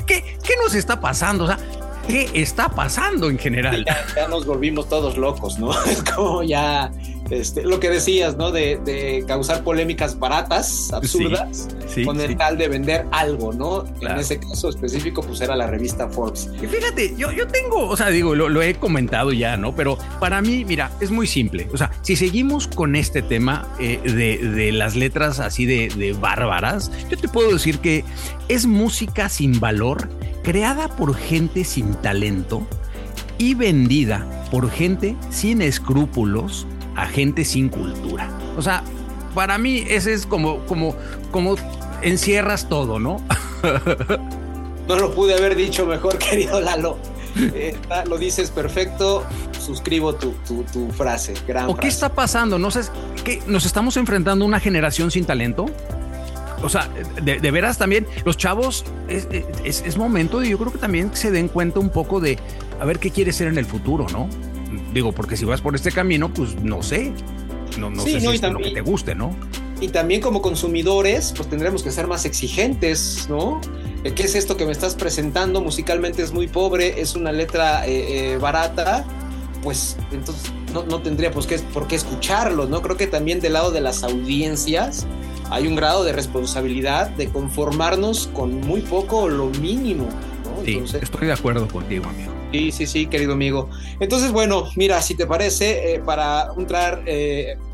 ¿qué, 0.06 0.22
¿qué 0.44 0.52
nos 0.62 0.74
está 0.74 1.00
pasando? 1.00 1.37
O 1.44 1.46
sea, 1.46 1.58
¿qué 2.06 2.30
está 2.34 2.68
pasando 2.68 3.30
en 3.30 3.38
general? 3.38 3.84
Ya, 3.84 4.28
nos 4.28 4.46
volvimos 4.46 4.88
todos 4.88 5.16
locos, 5.16 5.58
¿no? 5.58 5.70
Es 5.86 6.02
como 6.02 6.42
ya 6.42 6.90
este, 7.30 7.62
lo 7.62 7.80
que 7.80 7.90
decías, 7.90 8.36
¿no? 8.36 8.50
De, 8.50 9.24
causar 9.26 9.62
polémicas 9.62 10.18
baratas, 10.18 10.92
absurdas, 10.92 11.68
con 12.04 12.20
el 12.20 12.36
tal 12.36 12.56
de 12.56 12.68
vender 12.68 13.06
algo, 13.10 13.52
¿no? 13.52 13.84
En 14.00 14.18
ese 14.18 14.38
caso 14.38 14.68
específico, 14.68 15.22
pues 15.22 15.40
era 15.40 15.56
la 15.56 15.66
revista 15.66 16.08
Forbes. 16.08 16.50
Y 16.62 16.66
fíjate, 16.66 17.14
yo, 17.16 17.30
yo 17.32 17.46
tengo, 17.46 17.88
o 17.88 17.96
sea, 17.96 18.08
digo, 18.08 18.34
lo, 18.34 18.62
he 18.62 18.74
comentado 18.74 19.32
ya, 19.32 19.56
¿no? 19.56 19.74
Pero 19.74 19.98
para 20.20 20.40
mí, 20.40 20.64
mira, 20.64 20.90
es 21.00 21.10
muy 21.10 21.26
simple. 21.26 21.68
O 21.72 21.76
sea, 21.76 21.90
si 22.02 22.16
seguimos 22.16 22.66
con 22.66 22.96
este 22.96 23.22
tema 23.22 23.68
eh, 23.78 24.00
de, 24.02 24.38
de, 24.48 24.72
las 24.72 24.96
letras 24.96 25.40
así 25.40 25.66
de, 25.66 25.88
de 25.88 26.12
bárbaras, 26.12 26.90
yo 27.10 27.16
te 27.16 27.28
puedo 27.28 27.52
decir 27.52 27.78
que 27.78 28.04
es 28.48 28.66
música 28.66 29.28
sin 29.28 29.60
valor 29.60 30.08
creada 30.42 30.88
por 30.88 31.14
gente 31.14 31.64
sin 31.64 31.94
talento 31.94 32.66
y 33.38 33.54
vendida 33.54 34.26
por 34.50 34.70
gente 34.70 35.16
sin 35.30 35.62
escrúpulos 35.62 36.66
a 36.98 37.06
gente 37.06 37.44
sin 37.44 37.68
cultura. 37.68 38.28
O 38.56 38.62
sea, 38.62 38.82
para 39.34 39.56
mí 39.56 39.84
ese 39.88 40.12
es 40.12 40.26
como, 40.26 40.66
como, 40.66 40.96
como 41.30 41.54
encierras 42.02 42.68
todo, 42.68 42.98
¿no? 42.98 43.22
no 44.88 44.96
lo 44.96 45.14
pude 45.14 45.34
haber 45.34 45.54
dicho 45.54 45.86
mejor, 45.86 46.18
querido 46.30 46.60
Lalo. 46.60 46.98
Eh, 47.36 47.76
lo 48.08 48.18
dices 48.18 48.50
perfecto, 48.50 49.24
suscribo 49.60 50.16
tu, 50.16 50.34
frase. 50.90 51.34
Gran 51.46 51.70
¿O 51.70 51.76
qué 51.76 51.86
está 51.86 52.08
pasando? 52.08 52.58
¿No 52.58 52.72
sé, 52.72 52.80
¿qué, 53.22 53.40
¿Nos 53.46 53.64
estamos 53.64 53.96
enfrentando 53.96 54.44
a 54.44 54.48
una 54.48 54.58
generación 54.58 55.12
sin 55.12 55.24
talento? 55.24 55.66
O 56.62 56.68
sea, 56.68 56.88
de, 57.22 57.50
veras 57.52 57.78
también, 57.78 58.08
los 58.24 58.36
chavos, 58.36 58.84
es, 59.06 59.28
es, 59.62 59.96
momento 59.96 60.40
de 60.40 60.48
yo 60.48 60.58
creo 60.58 60.72
que 60.72 60.78
también 60.78 61.14
se 61.14 61.30
den 61.30 61.46
cuenta 61.46 61.78
un 61.78 61.90
poco 61.90 62.18
de 62.18 62.36
a 62.80 62.84
ver 62.84 62.98
qué 62.98 63.12
quieres 63.12 63.36
ser 63.36 63.46
en 63.46 63.58
el 63.58 63.66
futuro, 63.66 64.06
¿no? 64.10 64.28
Digo, 64.92 65.12
porque 65.12 65.36
si 65.36 65.44
vas 65.44 65.60
por 65.60 65.74
este 65.74 65.92
camino, 65.92 66.32
pues 66.32 66.56
no 66.62 66.82
sé. 66.82 67.12
No, 67.78 67.90
no 67.90 68.02
sé 68.02 68.20
si 68.20 68.26
es 68.26 68.42
lo 68.42 68.58
que 68.58 68.70
te 68.70 68.80
guste, 68.80 69.14
¿no? 69.14 69.36
Y 69.80 69.88
también 69.88 70.20
como 70.20 70.42
consumidores, 70.42 71.32
pues 71.36 71.48
tendremos 71.48 71.82
que 71.82 71.90
ser 71.90 72.08
más 72.08 72.24
exigentes, 72.24 73.26
¿no? 73.28 73.60
Eh, 74.02 74.12
¿Qué 74.12 74.24
es 74.24 74.34
esto 74.34 74.56
que 74.56 74.64
me 74.64 74.72
estás 74.72 74.94
presentando? 74.94 75.60
Musicalmente 75.60 76.22
es 76.22 76.32
muy 76.32 76.48
pobre, 76.48 77.00
es 77.00 77.14
una 77.14 77.30
letra 77.30 77.86
eh, 77.86 78.32
eh, 78.32 78.38
barata, 78.38 79.04
pues 79.62 79.96
entonces 80.10 80.50
no, 80.72 80.84
no 80.84 81.00
tendría 81.00 81.30
pues, 81.30 81.46
qué, 81.46 81.58
por 81.58 81.86
qué 81.86 81.94
escucharlo, 81.94 82.66
¿no? 82.66 82.82
Creo 82.82 82.96
que 82.96 83.06
también 83.06 83.40
del 83.40 83.52
lado 83.52 83.70
de 83.70 83.80
las 83.80 84.02
audiencias 84.02 85.06
hay 85.50 85.66
un 85.68 85.76
grado 85.76 86.02
de 86.02 86.12
responsabilidad 86.12 87.10
de 87.10 87.28
conformarnos 87.28 88.28
con 88.28 88.60
muy 88.60 88.80
poco 88.80 89.22
o 89.22 89.28
lo 89.28 89.46
mínimo, 89.46 90.08
¿no? 90.44 90.64
Sí, 90.64 90.82
estoy 91.00 91.28
de 91.28 91.32
acuerdo 91.32 91.68
contigo, 91.68 92.06
amigo. 92.06 92.37
Sí, 92.52 92.72
sí, 92.72 92.86
sí, 92.86 93.06
querido 93.06 93.34
amigo. 93.34 93.68
Entonces, 94.00 94.32
bueno, 94.32 94.68
mira, 94.76 95.02
si 95.02 95.14
te 95.14 95.26
parece, 95.26 96.00
para 96.04 96.48
entrar, 96.56 97.04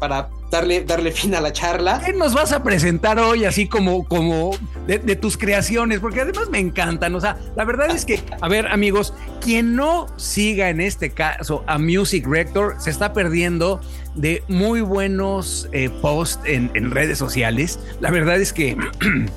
para 0.01 0.29
darle, 0.55 0.85
darle 0.85 1.13
fin 1.13 1.35
a 1.35 1.41
la 1.41 1.53
charla. 1.53 2.01
¿Qué 2.05 2.13
nos 2.13 2.33
vas 2.35 2.53
a 2.53 2.63
presentar 2.63 3.19
hoy 3.19 3.45
así 3.45 3.67
como, 3.67 4.05
como 4.05 4.53
de, 4.87 4.99
tus 5.17 5.37
creaciones? 5.37 6.01
Porque 6.01 6.21
además 6.21 6.49
me 6.51 6.59
encantan. 6.59 7.15
O 7.15 7.21
sea, 7.21 7.37
la 7.57 7.65
verdad 7.65 7.91
es 7.91 8.05
que, 8.05 8.21
a 8.41 8.49
ver, 8.49 8.69
amigos, 8.69 9.15
quien 9.41 9.75
no 9.75 10.07
siga 10.17 10.71
en 10.71 10.81
este 10.81 11.11
caso 11.11 11.65
a 11.67 11.79
Music 11.79 12.27
Rector 12.27 12.77
se 12.79 12.91
está 12.91 13.13
perdiendo 13.13 13.81
de 14.15 14.45
muy 14.49 14.81
buenos 14.81 15.69
eh, 15.73 15.91
posts 16.01 16.41
en, 16.47 16.91
redes 16.91 17.19
sociales. 17.19 17.81
La 18.01 18.11
verdad 18.11 18.41
es 18.41 18.53
que 18.53 18.77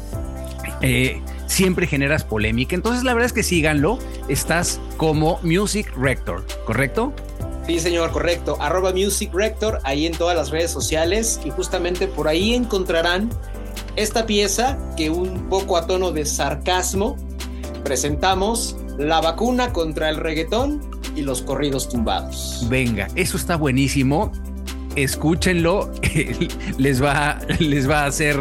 eh, 0.82 1.22
siempre 1.48 1.88
generas 1.88 2.24
polémica. 2.24 2.76
Entonces, 2.76 3.04
la 3.04 3.14
verdad 3.14 3.26
es 3.26 3.34
que 3.34 3.44
síganlo. 3.44 4.00
Estás 4.28 4.80
como 4.98 5.40
Music 5.42 5.92
Rector, 5.98 6.46
¿correcto? 6.66 7.14
Sí, 7.66 7.80
señor, 7.80 8.12
correcto. 8.12 8.58
Arroba 8.62 8.94
Music 8.94 9.32
Rector, 9.34 9.80
ahí 9.84 10.06
en 10.06 10.14
todas 10.14 10.38
las 10.38 10.52
redes 10.52 10.72
sociales. 10.72 11.40
Y 11.44 11.50
justamente 11.50 12.08
por 12.08 12.28
ahí 12.28 12.54
encontrarán 12.54 13.30
esta 13.98 14.26
pieza 14.26 14.78
que 14.96 15.10
un 15.10 15.50
poco 15.50 15.76
a 15.76 15.88
tono 15.88 16.12
de 16.12 16.26
sarcasmo 16.26 17.18
presentamos 17.84 18.78
la 18.98 19.22
vacuna 19.22 19.74
contra 19.74 20.10
el 20.10 20.18
reggaetón 20.18 20.82
y 21.16 21.24
los 21.24 21.42
corridos 21.42 21.90
tumbados. 21.90 22.66
Venga, 22.70 23.08
eso 23.16 23.38
está 23.38 23.56
buenísimo. 23.56 24.32
Escúchenlo, 24.96 25.92
les 26.78 27.04
va, 27.04 27.40
les 27.60 27.90
va 27.90 28.04
a 28.04 28.06
hacer 28.06 28.38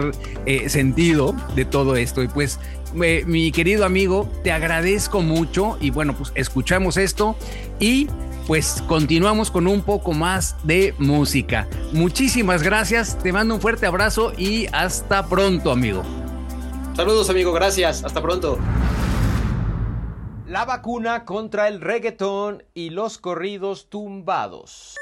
eh, 0.47 0.69
sentido 0.69 1.35
de 1.55 1.65
todo 1.65 1.97
esto. 1.97 2.23
Y 2.23 2.29
pues, 2.29 2.59
eh, 3.03 3.25
mi 3.27 3.53
querido 3.53 3.85
amigo, 3.85 4.29
te 4.43 4.53
agradezco 4.53 5.23
mucho. 5.23 5.77
Y 5.81 5.91
bueno, 5.91 6.15
pues 6.17 6.33
escuchamos 6.35 6.97
esto 6.97 7.37
y 7.79 8.09
pues 8.47 8.83
continuamos 8.87 9.51
con 9.51 9.67
un 9.67 9.83
poco 9.83 10.13
más 10.13 10.57
de 10.63 10.95
música. 10.99 11.69
Muchísimas 11.93 12.63
gracias, 12.63 13.19
te 13.19 13.33
mando 13.33 13.55
un 13.55 13.61
fuerte 13.61 13.87
abrazo 13.87 14.33
y 14.37 14.67
hasta 14.73 15.27
pronto, 15.27 15.71
amigo. 15.71 16.03
Saludos, 16.95 17.29
amigo, 17.29 17.53
gracias, 17.53 18.05
hasta 18.05 18.23
pronto. 18.23 18.59
La 20.47 20.65
vacuna 20.65 21.25
contra 21.25 21.67
el 21.67 21.81
reggaetón 21.81 22.63
y 22.73 22.91
los 22.91 23.19
corridos 23.19 23.89
tumbados. 23.91 24.95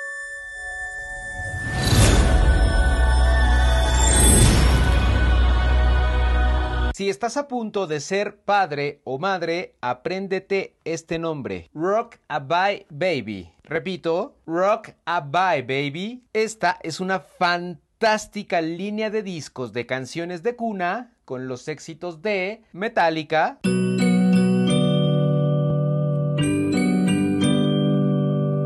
Si 6.94 7.09
estás 7.09 7.37
a 7.37 7.48
punto 7.48 7.88
de 7.88 7.98
ser 7.98 8.37
padre 8.37 9.00
o 9.02 9.18
madre, 9.18 9.74
apréndete 9.80 10.76
este 10.85 11.18
nombre. 11.18 11.68
Rock 11.74 12.18
a 12.28 12.38
Baby. 12.38 13.50
Repito, 13.64 14.37
Rock 14.46 14.90
a 15.04 15.18
Baby. 15.18 16.22
Esta 16.33 16.78
es 16.85 17.00
una 17.00 17.18
fantástica 17.18 18.61
línea 18.61 19.11
de 19.11 19.24
discos 19.24 19.72
de 19.72 19.87
canciones 19.87 20.44
de 20.44 20.54
cuna 20.54 21.16
con 21.24 21.48
los 21.48 21.66
éxitos 21.66 22.22
de 22.22 22.62
Metallica. 22.72 23.59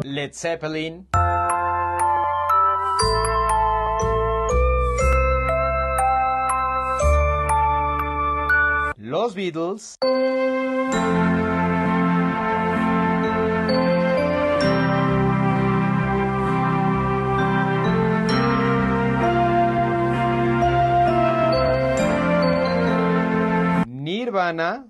Led 0.05 0.35
Zeppelin. 0.35 1.09
Los 9.09 9.35
Beatles. 9.35 9.97
Nirvana. 23.87 24.89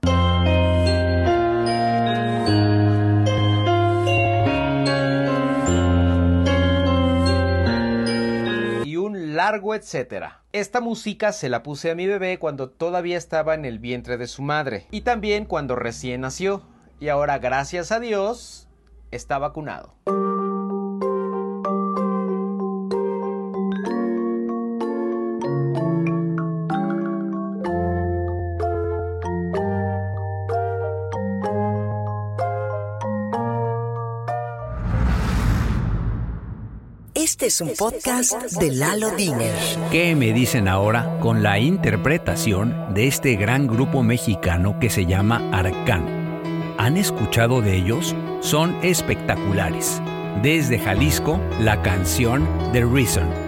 Largo 9.39 9.77
etcétera. 9.77 10.43
Esta 10.53 10.81
música 10.81 11.31
se 11.31 11.49
la 11.49 11.63
puse 11.63 11.93
a 11.93 11.95
mi 11.95 12.09
bebé 12.09 12.41
cuando 12.41 12.71
todavía 12.71 13.17
estaba 13.17 13.55
en 13.55 13.65
el 13.65 13.79
vientre 13.79 14.17
de 14.17 14.27
su 14.27 14.43
madre 14.43 14.89
y 14.91 15.03
también 15.03 15.45
cuando 15.45 15.77
recién 15.77 16.23
nació. 16.23 16.65
Y 16.99 17.09
ahora, 17.09 17.39
gracias 17.39 17.93
a 17.93 18.01
Dios, 18.01 18.69
está 19.13 19.39
vacunado. 19.39 19.95
Este 37.29 37.49
es 37.49 37.61
un 37.61 37.73
podcast 37.79 38.53
de 38.55 38.73
Lalo 38.73 39.11
Diner. 39.11 39.55
¿Qué 39.93 40.17
me 40.17 40.33
dicen 40.33 40.67
ahora 40.67 41.19
con 41.21 41.43
la 41.43 41.59
interpretación 41.59 42.95
de 42.95 43.07
este 43.07 43.37
gran 43.37 43.67
grupo 43.67 44.03
mexicano 44.03 44.79
que 44.81 44.89
se 44.89 45.05
llama 45.05 45.47
Arcano? 45.53 46.09
¿Han 46.79 46.97
escuchado 46.97 47.61
de 47.61 47.77
ellos? 47.77 48.17
Son 48.41 48.75
espectaculares. 48.83 50.01
Desde 50.43 50.79
Jalisco, 50.79 51.39
la 51.61 51.83
canción 51.83 52.49
The 52.73 52.87
Reason 52.87 53.48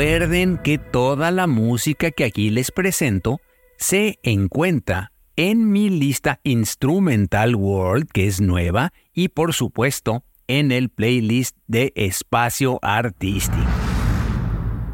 Recuerden 0.00 0.56
que 0.56 0.78
toda 0.78 1.30
la 1.30 1.46
música 1.46 2.10
que 2.10 2.24
aquí 2.24 2.48
les 2.48 2.70
presento 2.70 3.38
se 3.76 4.18
encuentra 4.22 5.12
en 5.36 5.70
mi 5.70 5.90
lista 5.90 6.40
Instrumental 6.42 7.54
World, 7.54 8.08
que 8.10 8.26
es 8.26 8.40
nueva, 8.40 8.94
y 9.12 9.28
por 9.28 9.52
supuesto 9.52 10.24
en 10.46 10.72
el 10.72 10.88
playlist 10.88 11.54
de 11.66 11.92
Espacio 11.96 12.78
Artístico. 12.80 13.62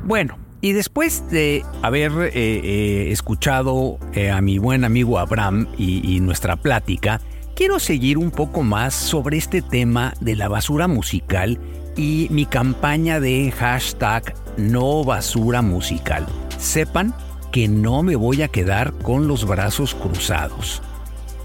Bueno, 0.02 0.40
y 0.60 0.72
después 0.72 1.30
de 1.30 1.62
haber 1.82 2.10
eh, 2.10 2.30
eh, 2.34 3.12
escuchado 3.12 4.00
eh, 4.12 4.32
a 4.32 4.40
mi 4.40 4.58
buen 4.58 4.82
amigo 4.82 5.20
Abraham 5.20 5.68
y 5.78 6.18
nuestra 6.18 6.56
plática, 6.56 7.20
quiero 7.54 7.78
seguir 7.78 8.18
un 8.18 8.32
poco 8.32 8.64
más 8.64 8.92
sobre 8.92 9.36
este 9.36 9.62
tema 9.62 10.14
de 10.20 10.34
la 10.34 10.48
basura 10.48 10.88
musical 10.88 11.60
y 11.96 12.26
mi 12.32 12.44
campaña 12.44 13.20
de 13.20 13.52
hashtag 13.52 14.34
no 14.56 15.04
basura 15.04 15.62
musical. 15.62 16.26
Sepan 16.58 17.14
que 17.52 17.68
no 17.68 18.02
me 18.02 18.16
voy 18.16 18.42
a 18.42 18.48
quedar 18.48 18.92
con 18.92 19.28
los 19.28 19.46
brazos 19.46 19.94
cruzados. 19.94 20.82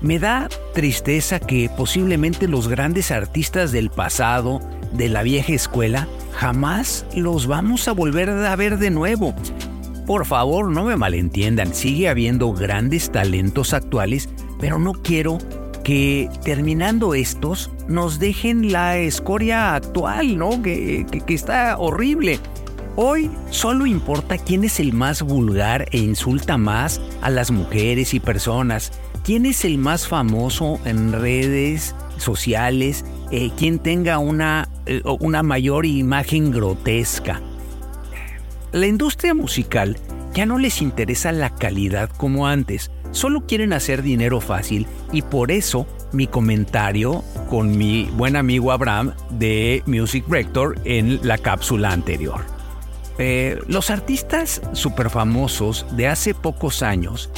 Me 0.01 0.17
da 0.17 0.49
tristeza 0.73 1.39
que 1.39 1.69
posiblemente 1.69 2.47
los 2.47 2.67
grandes 2.67 3.11
artistas 3.11 3.71
del 3.71 3.89
pasado, 3.89 4.59
de 4.93 5.09
la 5.09 5.21
vieja 5.21 5.53
escuela, 5.53 6.07
jamás 6.33 7.05
los 7.15 7.47
vamos 7.47 7.87
a 7.87 7.91
volver 7.91 8.29
a 8.29 8.55
ver 8.55 8.79
de 8.79 8.89
nuevo. 8.89 9.35
Por 10.07 10.25
favor, 10.25 10.69
no 10.69 10.85
me 10.85 10.97
malentiendan, 10.97 11.73
sigue 11.73 12.09
habiendo 12.09 12.51
grandes 12.51 13.11
talentos 13.11 13.73
actuales, 13.73 14.27
pero 14.59 14.79
no 14.79 14.93
quiero 14.93 15.37
que 15.83 16.29
terminando 16.43 17.13
estos 17.13 17.71
nos 17.87 18.19
dejen 18.19 18.71
la 18.71 18.97
escoria 18.97 19.75
actual, 19.75 20.37
¿no? 20.37 20.61
Que, 20.61 21.05
que, 21.25 21.33
está 21.33 21.77
horrible. 21.77 22.39
Hoy 22.97 23.31
solo 23.51 23.85
importa 23.85 24.37
quién 24.37 24.65
es 24.65 24.81
el 24.81 24.91
más 24.91 25.21
vulgar 25.21 25.87
e 25.91 25.99
insulta 25.99 26.57
más 26.57 26.99
a 27.21 27.29
las 27.29 27.49
mujeres 27.49 28.13
y 28.13 28.19
personas, 28.19 28.91
quién 29.23 29.45
es 29.45 29.63
el 29.63 29.77
más 29.77 30.09
famoso 30.09 30.77
en 30.83 31.13
redes 31.13 31.95
sociales, 32.17 33.05
eh, 33.31 33.49
quién 33.55 33.79
tenga 33.79 34.19
una, 34.19 34.67
eh, 34.85 35.01
una 35.21 35.41
mayor 35.41 35.85
imagen 35.85 36.51
grotesca. 36.51 37.41
La 38.73 38.87
industria 38.87 39.33
musical 39.33 39.97
ya 40.33 40.45
no 40.45 40.57
les 40.57 40.81
interesa 40.81 41.31
la 41.31 41.55
calidad 41.55 42.09
como 42.09 42.47
antes, 42.47 42.91
solo 43.11 43.47
quieren 43.47 43.71
hacer 43.71 44.01
dinero 44.01 44.41
fácil 44.41 44.85
y 45.13 45.21
por 45.21 45.51
eso 45.51 45.87
mi 46.11 46.27
comentario 46.27 47.23
con 47.49 47.77
mi 47.77 48.09
buen 48.17 48.35
amigo 48.35 48.73
Abraham 48.73 49.13
de 49.29 49.81
Music 49.85 50.25
Rector 50.27 50.75
en 50.83 51.25
la 51.25 51.37
cápsula 51.37 51.93
anterior. 51.93 52.60
Eh, 53.23 53.59
los 53.67 53.91
artistas 53.91 54.63
super 54.73 55.11
famosos 55.11 55.85
de 55.91 56.07
hace 56.07 56.33
pocos 56.33 56.81
años 56.81 57.29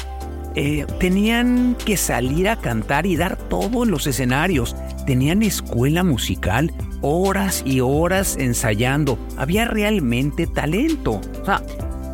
eh, 0.55 0.85
tenían 0.97 1.75
que 1.75 1.97
salir 1.97 2.47
a 2.47 2.55
cantar 2.55 3.05
y 3.05 3.17
dar 3.17 3.35
todo 3.35 3.83
en 3.83 3.91
los 3.91 4.07
escenarios. 4.07 4.77
Tenían 5.05 5.43
escuela 5.43 6.05
musical, 6.05 6.71
horas 7.01 7.63
y 7.65 7.81
horas 7.81 8.37
ensayando. 8.37 9.19
Había 9.35 9.65
realmente 9.65 10.47
talento. 10.47 11.19
O 11.41 11.45
sea, 11.45 11.61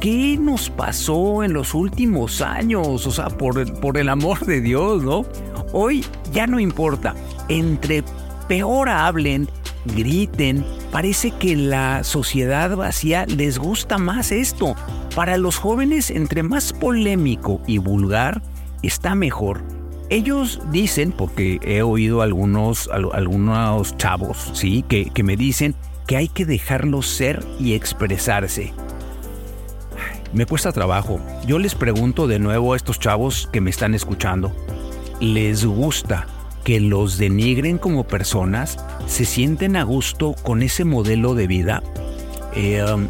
¿qué 0.01 0.35
nos 0.41 0.71
pasó 0.71 1.43
en 1.43 1.53
los 1.53 1.75
últimos 1.75 2.41
años? 2.41 3.05
O 3.05 3.11
sea, 3.11 3.27
por, 3.29 3.79
por 3.81 3.99
el 3.99 4.09
amor 4.09 4.47
de 4.47 4.61
Dios, 4.61 5.03
¿no? 5.03 5.27
Hoy 5.73 6.03
ya 6.33 6.47
no 6.47 6.59
importa. 6.59 7.13
Entre 7.49 8.03
peor 8.47 8.89
hablen, 8.89 9.47
griten, 9.85 10.65
parece 10.91 11.31
que 11.31 11.55
la 11.55 12.03
sociedad 12.03 12.75
vacía 12.75 13.25
les 13.25 13.57
gusta 13.57 13.97
más 13.97 14.31
esto. 14.31 14.75
Para 15.15 15.37
los 15.37 15.57
jóvenes, 15.57 16.11
entre 16.11 16.43
más 16.43 16.73
polémico 16.73 17.61
y 17.67 17.77
vulgar, 17.77 18.41
está 18.81 19.15
mejor. 19.15 19.63
Ellos 20.09 20.59
dicen, 20.71 21.11
porque 21.11 21.59
he 21.61 21.81
oído 21.81 22.21
algunos, 22.21 22.89
algunos 22.89 23.95
chavos, 23.97 24.51
sí, 24.53 24.83
que, 24.87 25.11
que 25.11 25.23
me 25.23 25.37
dicen 25.37 25.75
que 26.07 26.17
hay 26.17 26.27
que 26.27 26.45
dejarlos 26.45 27.07
ser 27.07 27.45
y 27.59 27.73
expresarse. 27.73 28.73
Me 30.33 30.45
cuesta 30.45 30.71
trabajo. 30.71 31.19
Yo 31.45 31.59
les 31.59 31.75
pregunto 31.75 32.27
de 32.27 32.39
nuevo 32.39 32.73
a 32.73 32.75
estos 32.75 32.99
chavos 32.99 33.49
que 33.51 33.61
me 33.61 33.69
están 33.69 33.93
escuchando. 33.93 34.51
¿Les 35.19 35.65
gusta 35.65 36.27
que 36.69 36.79
los 36.79 37.17
denigren 37.17 37.79
como 37.79 38.03
personas? 38.03 38.77
¿Se 39.07 39.25
sienten 39.25 39.75
a 39.75 39.81
gusto 39.81 40.35
con 40.43 40.61
ese 40.61 40.85
modelo 40.85 41.33
de 41.33 41.47
vida? 41.47 41.81
Um, 42.55 43.07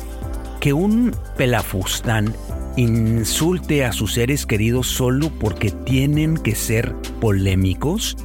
que 0.61 0.71
un 0.71 1.13
pelafustán 1.35 2.33
insulte 2.77 3.83
a 3.83 3.91
sus 3.91 4.13
seres 4.13 4.45
queridos 4.45 4.87
solo 4.87 5.29
porque 5.41 5.71
tienen 5.71 6.37
que 6.37 6.55
ser 6.55 6.95
polémicos? 7.19 8.15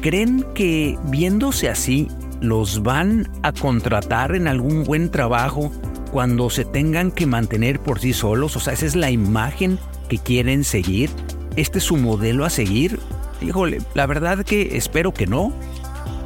¿Creen 0.00 0.44
que 0.52 0.98
viéndose 1.04 1.68
así 1.68 2.08
los 2.40 2.82
van 2.82 3.30
a 3.44 3.52
contratar 3.52 4.34
en 4.34 4.48
algún 4.48 4.82
buen 4.82 5.12
trabajo 5.12 5.70
cuando 6.10 6.50
se 6.50 6.64
tengan 6.64 7.12
que 7.12 7.26
mantener 7.26 7.78
por 7.78 8.00
sí 8.00 8.12
solos? 8.12 8.56
O 8.56 8.58
sea, 8.58 8.72
esa 8.72 8.86
es 8.86 8.96
la 8.96 9.12
imagen 9.12 9.78
que 10.08 10.18
quieren 10.18 10.64
seguir. 10.64 11.08
¿Este 11.54 11.78
es 11.78 11.84
su 11.84 11.96
modelo 11.96 12.44
a 12.44 12.50
seguir? 12.50 12.98
Híjole, 13.40 13.78
la 13.94 14.06
verdad 14.06 14.44
que 14.44 14.76
espero 14.76 15.12
que 15.12 15.26
no. 15.26 15.52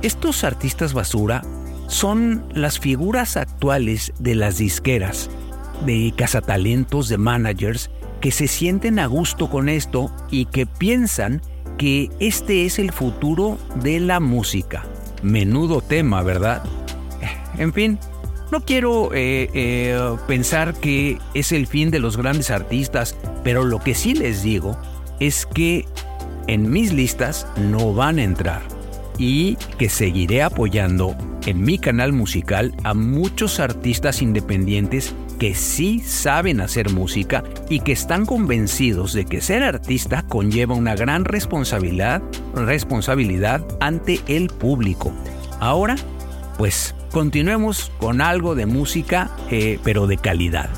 Estos 0.02 0.44
artistas 0.44 0.92
basura 0.92 1.42
son 1.88 2.44
las 2.54 2.78
figuras 2.78 3.36
actuales 3.36 4.12
de 4.18 4.34
las 4.34 4.58
disqueras, 4.58 5.28
de 5.84 6.12
cazatalentos, 6.16 7.08
de 7.08 7.18
managers, 7.18 7.90
que 8.20 8.30
se 8.30 8.46
sienten 8.46 8.98
a 8.98 9.06
gusto 9.06 9.50
con 9.50 9.68
esto 9.68 10.10
y 10.30 10.46
que 10.46 10.66
piensan 10.66 11.42
que 11.78 12.10
este 12.20 12.66
es 12.66 12.78
el 12.78 12.92
futuro 12.92 13.58
de 13.76 14.00
la 14.00 14.20
música. 14.20 14.84
Menudo 15.22 15.80
tema, 15.80 16.22
¿verdad? 16.22 16.62
En 17.58 17.74
fin, 17.74 17.98
no 18.50 18.64
quiero 18.64 19.12
eh, 19.12 19.50
eh, 19.52 20.16
pensar 20.26 20.74
que 20.74 21.18
es 21.34 21.52
el 21.52 21.66
fin 21.66 21.90
de 21.90 21.98
los 21.98 22.16
grandes 22.16 22.50
artistas, 22.50 23.16
pero 23.44 23.64
lo 23.64 23.80
que 23.80 23.94
sí 23.94 24.14
les 24.14 24.42
digo 24.42 24.78
es 25.18 25.46
que 25.46 25.86
en 26.46 26.70
mis 26.70 26.92
listas 26.92 27.46
no 27.56 27.94
van 27.94 28.18
a 28.18 28.24
entrar 28.24 28.62
y 29.18 29.56
que 29.78 29.88
seguiré 29.88 30.42
apoyando 30.42 31.14
en 31.46 31.62
mi 31.62 31.78
canal 31.78 32.12
musical 32.12 32.74
a 32.84 32.94
muchos 32.94 33.60
artistas 33.60 34.22
independientes 34.22 35.14
que 35.38 35.54
sí 35.54 36.00
saben 36.00 36.60
hacer 36.60 36.90
música 36.90 37.42
y 37.68 37.80
que 37.80 37.92
están 37.92 38.26
convencidos 38.26 39.12
de 39.12 39.24
que 39.24 39.40
ser 39.40 39.62
artista 39.62 40.22
conlleva 40.22 40.74
una 40.74 40.94
gran 40.94 41.24
responsabilidad, 41.24 42.22
responsabilidad 42.54 43.64
ante 43.80 44.20
el 44.26 44.48
público. 44.48 45.12
Ahora, 45.58 45.96
pues 46.58 46.94
continuemos 47.10 47.90
con 47.98 48.20
algo 48.20 48.54
de 48.54 48.66
música, 48.66 49.30
eh, 49.50 49.78
pero 49.82 50.06
de 50.06 50.18
calidad. 50.18 50.68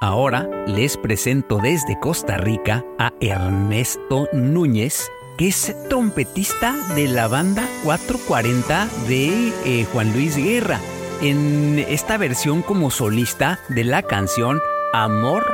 Ahora 0.00 0.48
les 0.66 0.96
presento 0.96 1.58
desde 1.58 1.98
Costa 1.98 2.36
Rica 2.36 2.84
a 2.98 3.12
Ernesto 3.20 4.28
Núñez, 4.32 5.10
que 5.36 5.48
es 5.48 5.74
trompetista 5.88 6.74
de 6.94 7.08
la 7.08 7.28
banda 7.28 7.66
440 7.84 8.88
de 9.08 9.52
eh, 9.64 9.86
Juan 9.92 10.12
Luis 10.12 10.36
Guerra, 10.36 10.80
en 11.20 11.78
esta 11.88 12.16
versión 12.16 12.62
como 12.62 12.90
solista 12.90 13.60
de 13.68 13.84
la 13.84 14.02
canción 14.02 14.60
Amor 14.92 15.44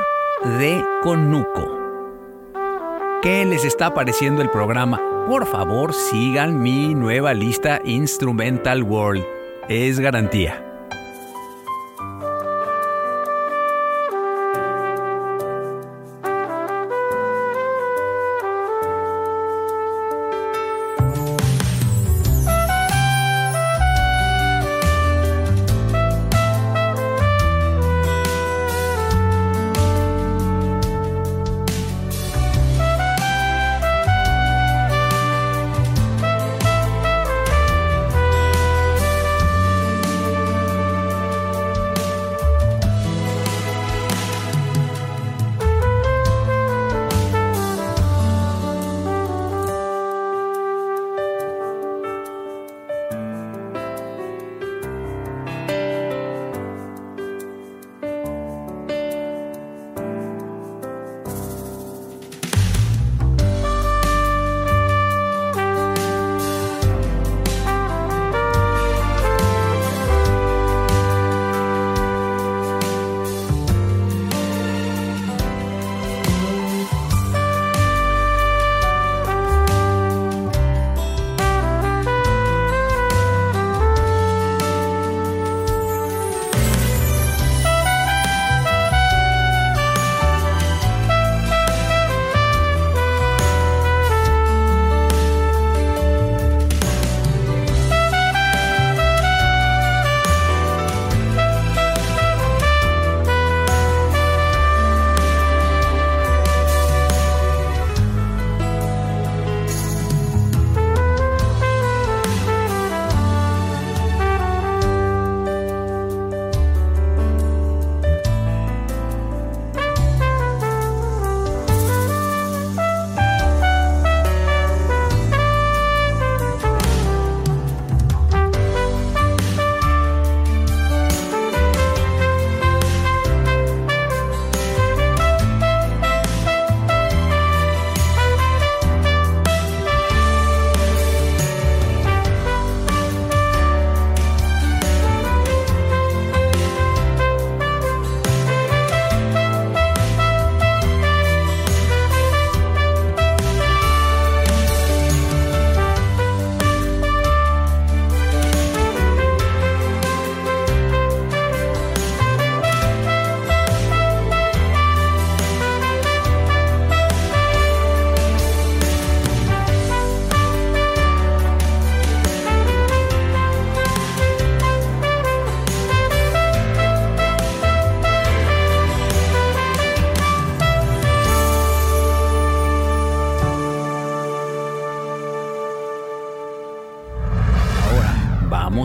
de 0.59 0.83
Conuco. 1.01 1.71
¿Qué 3.21 3.45
les 3.45 3.65
está 3.65 3.93
pareciendo 3.93 4.41
el 4.41 4.49
programa? 4.51 5.01
por 5.27 5.47
favor 5.47 5.93
sigan 5.93 6.61
mi 6.61 6.93
nueva 6.93 7.33
lista 7.33 7.81
Instrumental 7.83 8.83
World. 8.83 9.25
Es 9.67 9.99
garantía. 9.99 10.64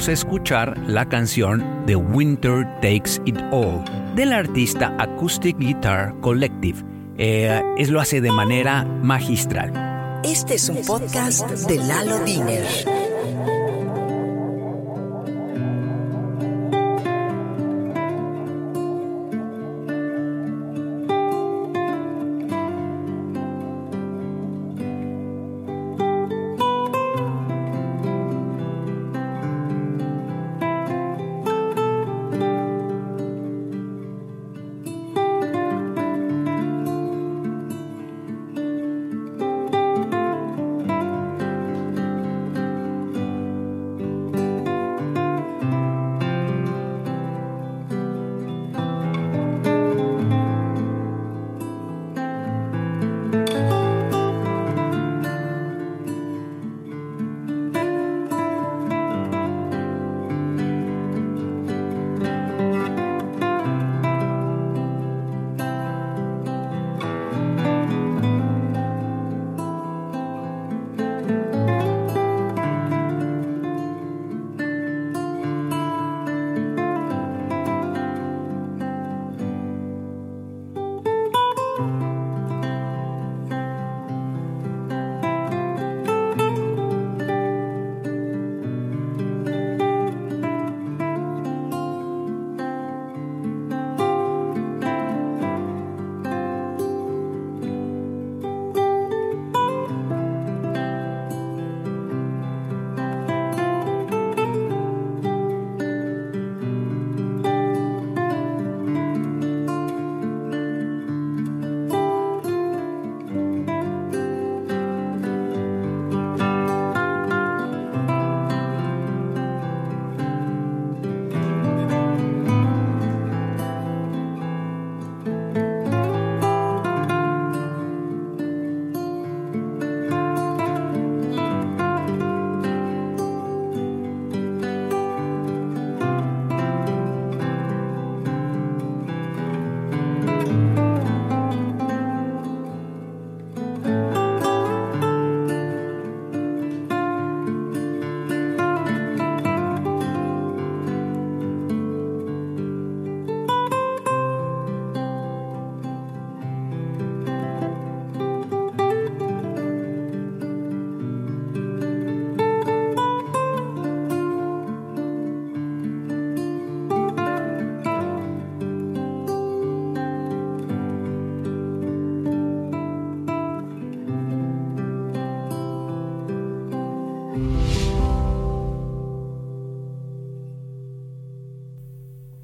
Vamos 0.01 0.09
a 0.09 0.13
escuchar 0.13 0.79
la 0.89 1.07
canción 1.07 1.85
The 1.85 1.95
Winter 1.95 2.65
Takes 2.77 3.21
It 3.27 3.37
All 3.53 3.85
del 4.17 4.33
artista 4.33 4.97
Acoustic 4.99 5.59
Guitar 5.59 6.19
Collective. 6.23 6.83
Eh, 7.19 7.61
es 7.77 7.91
lo 7.91 8.01
hace 8.01 8.23
de 8.23 8.33
manera 8.33 8.83
magistral. 8.83 9.71
Este 10.25 10.55
es 10.55 10.71
un 10.71 10.83
podcast 10.87 11.47
de 11.51 11.77
Lalo 11.77 12.21
Diner. 12.21 12.65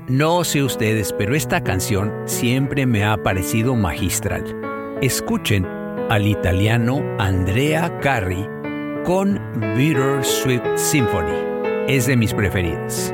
No 0.09 0.45
sé 0.45 0.63
ustedes, 0.63 1.13
pero 1.13 1.35
esta 1.35 1.65
canción 1.65 2.13
siempre 2.27 2.87
me 2.87 3.05
ha 3.05 3.17
parecido 3.17 3.75
magistral. 3.75 4.45
Escuchen 5.03 5.67
al 6.09 6.29
italiano 6.29 7.03
Andrea 7.19 7.99
Carri 7.99 8.47
con 9.05 9.41
Bitter 9.77 10.25
Sweet 10.25 10.63
Symphony. 10.77 11.35
Es 11.89 12.07
de 12.07 12.17
mis 12.17 12.33
preferidas. 12.33 13.13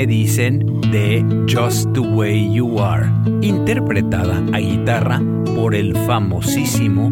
Me 0.00 0.06
dicen 0.06 0.80
de 0.92 1.22
Just 1.46 1.92
the 1.92 2.00
Way 2.00 2.54
You 2.54 2.80
Are? 2.80 3.10
Interpretada 3.42 4.42
a 4.54 4.58
guitarra 4.58 5.20
por 5.54 5.74
el 5.74 5.94
famosísimo 6.06 7.10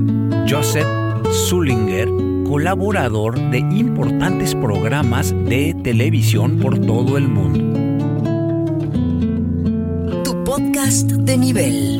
Joseph 0.48 0.86
Sullinger, 1.30 2.08
colaborador 2.46 3.38
de 3.50 3.58
importantes 3.58 4.54
programas 4.54 5.34
de 5.44 5.76
televisión 5.84 6.60
por 6.60 6.78
todo 6.78 7.18
el 7.18 7.28
mundo. 7.28 7.60
Tu 10.24 10.44
podcast 10.44 11.10
de 11.10 11.36
nivel. 11.36 11.97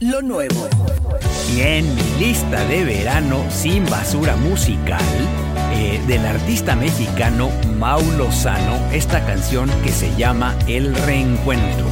Lo 0.00 0.22
nuevo. 0.22 0.66
Y 1.54 1.60
en 1.60 1.94
mi 1.94 2.24
lista 2.24 2.64
de 2.64 2.84
verano 2.84 3.44
sin 3.50 3.84
basura 3.84 4.34
musical, 4.34 5.04
eh, 5.74 6.00
del 6.06 6.24
artista 6.24 6.74
mexicano 6.74 7.50
Mau 7.78 8.00
Lozano, 8.16 8.76
esta 8.92 9.22
canción 9.26 9.68
que 9.82 9.90
se 9.90 10.16
llama 10.16 10.56
El 10.66 10.94
Reencuentro. 10.94 11.84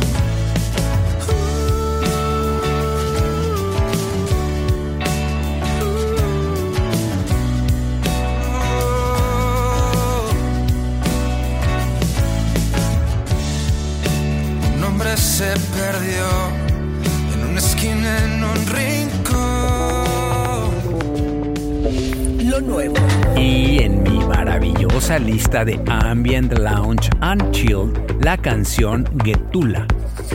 Lista 25.18 25.64
de 25.64 25.80
Ambient 25.86 26.52
Lounge 26.58 27.08
and 27.20 27.50
Chill 27.50 27.92
la 28.20 28.36
canción 28.36 29.08
Getula, 29.24 29.86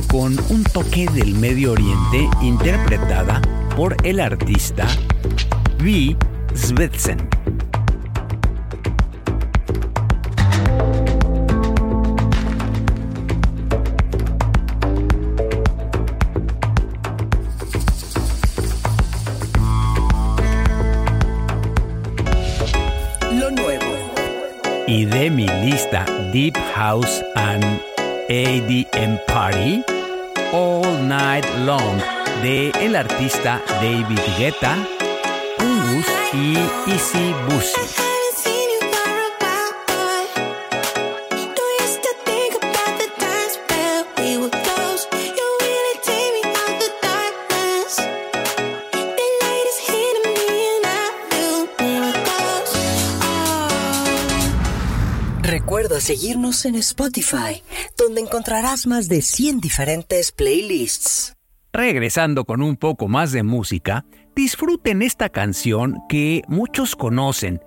con 0.08 0.36
un 0.50 0.64
toque 0.64 1.08
del 1.14 1.36
Medio 1.36 1.74
Oriente 1.74 2.30
interpretada 2.42 3.42
por 3.76 3.96
el 4.04 4.20
artista 4.20 4.88
V. 5.80 6.16
Svetsen. 6.54 7.18
Mi 25.30 25.48
lista 25.64 26.06
Deep 26.32 26.58
House 26.76 27.24
and 27.36 27.64
ADM 28.30 29.18
Party 29.28 29.84
All 30.52 31.08
Night 31.08 31.46
Long 31.66 32.02
de 32.42 32.72
el 32.82 32.96
artista 32.96 33.62
David 33.82 34.20
Guetta, 34.38 34.76
Ungus 35.60 36.08
y 36.34 36.58
Easy 36.92 37.34
Busy. 37.48 38.13
Seguirnos 56.04 56.66
en 56.66 56.76
Spotify, 56.76 57.64
donde 57.98 58.20
encontrarás 58.20 58.86
más 58.88 59.08
de 59.08 59.22
100 59.22 59.62
diferentes 59.62 60.34
playlists. 60.34 61.34
Regresando 61.72 62.44
con 62.44 62.62
un 62.62 62.76
poco 62.76 63.08
más 63.08 63.32
de 63.32 63.44
música, 63.44 64.06
disfruten 64.36 65.02
esta 65.02 65.30
canción 65.30 65.96
que 66.10 66.42
muchos 66.48 66.98
conocen, 66.98 67.62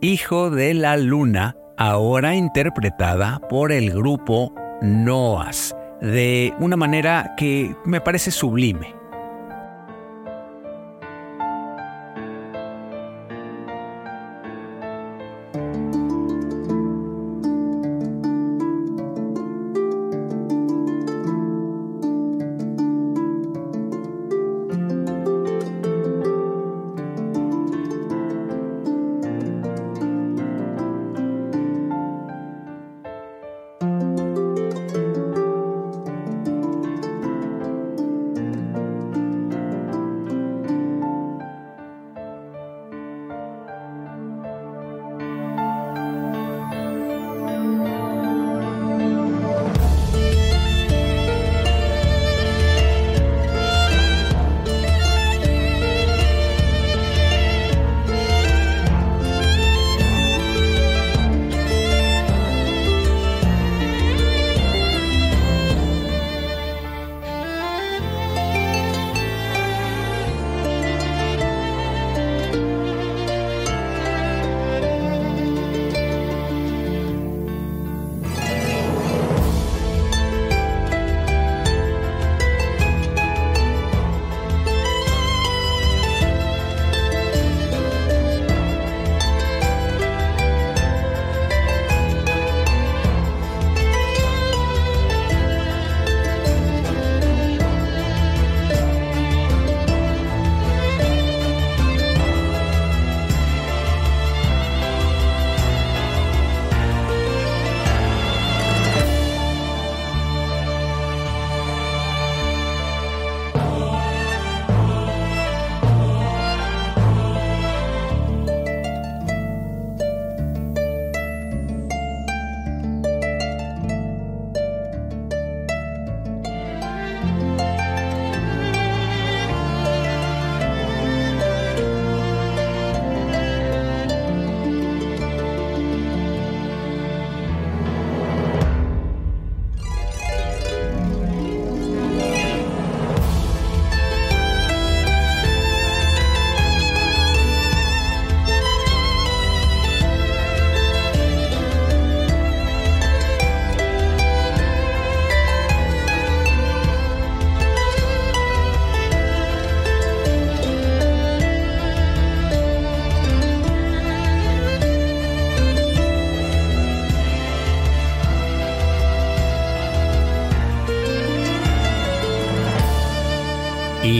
Hijo 0.00 0.50
de 0.50 0.74
la 0.74 0.96
Luna, 0.96 1.56
ahora 1.78 2.34
interpretada 2.34 3.40
por 3.48 3.70
el 3.70 3.92
grupo 3.92 4.52
Noas, 4.82 5.76
de 6.02 6.54
una 6.58 6.76
manera 6.76 7.34
que 7.36 7.76
me 7.84 8.00
parece 8.00 8.32
sublime. 8.32 8.95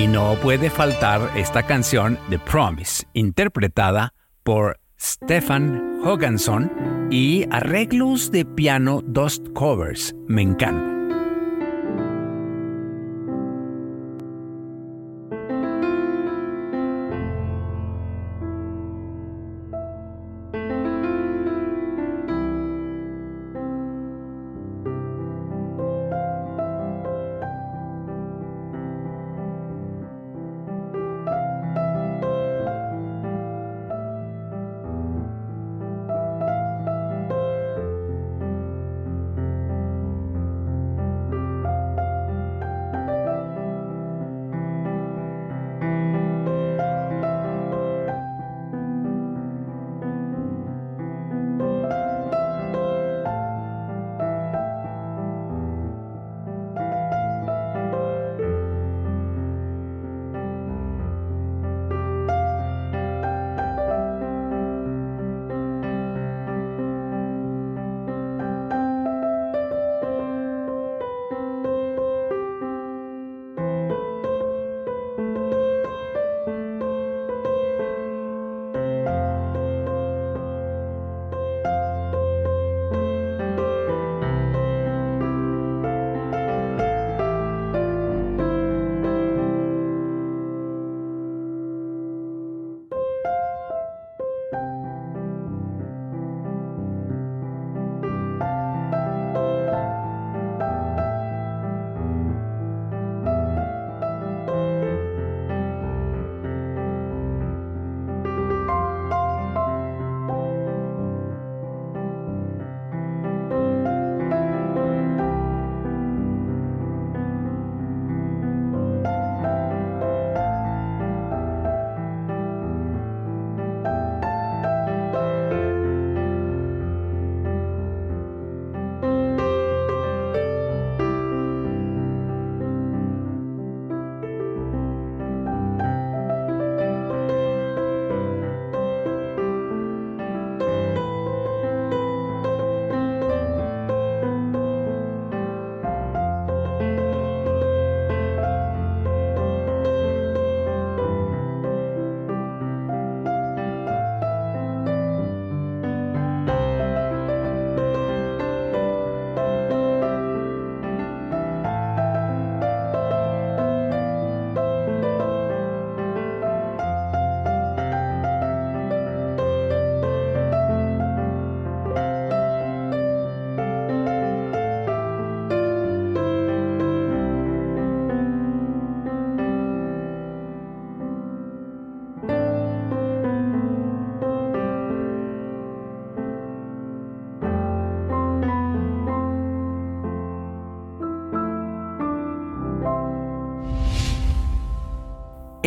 No 0.07 0.35
puede 0.37 0.71
faltar 0.71 1.31
esta 1.37 1.65
canción 1.65 2.19
The 2.31 2.39
Promise, 2.39 3.07
interpretada 3.13 4.15
por 4.43 4.79
Stefan 4.99 6.01
Hoganson 6.05 6.71
y 7.11 7.47
arreglos 7.51 8.31
de 8.31 8.45
piano 8.45 9.03
Dust 9.05 9.49
Covers. 9.55 10.15
Me 10.29 10.43
encanta. 10.43 10.96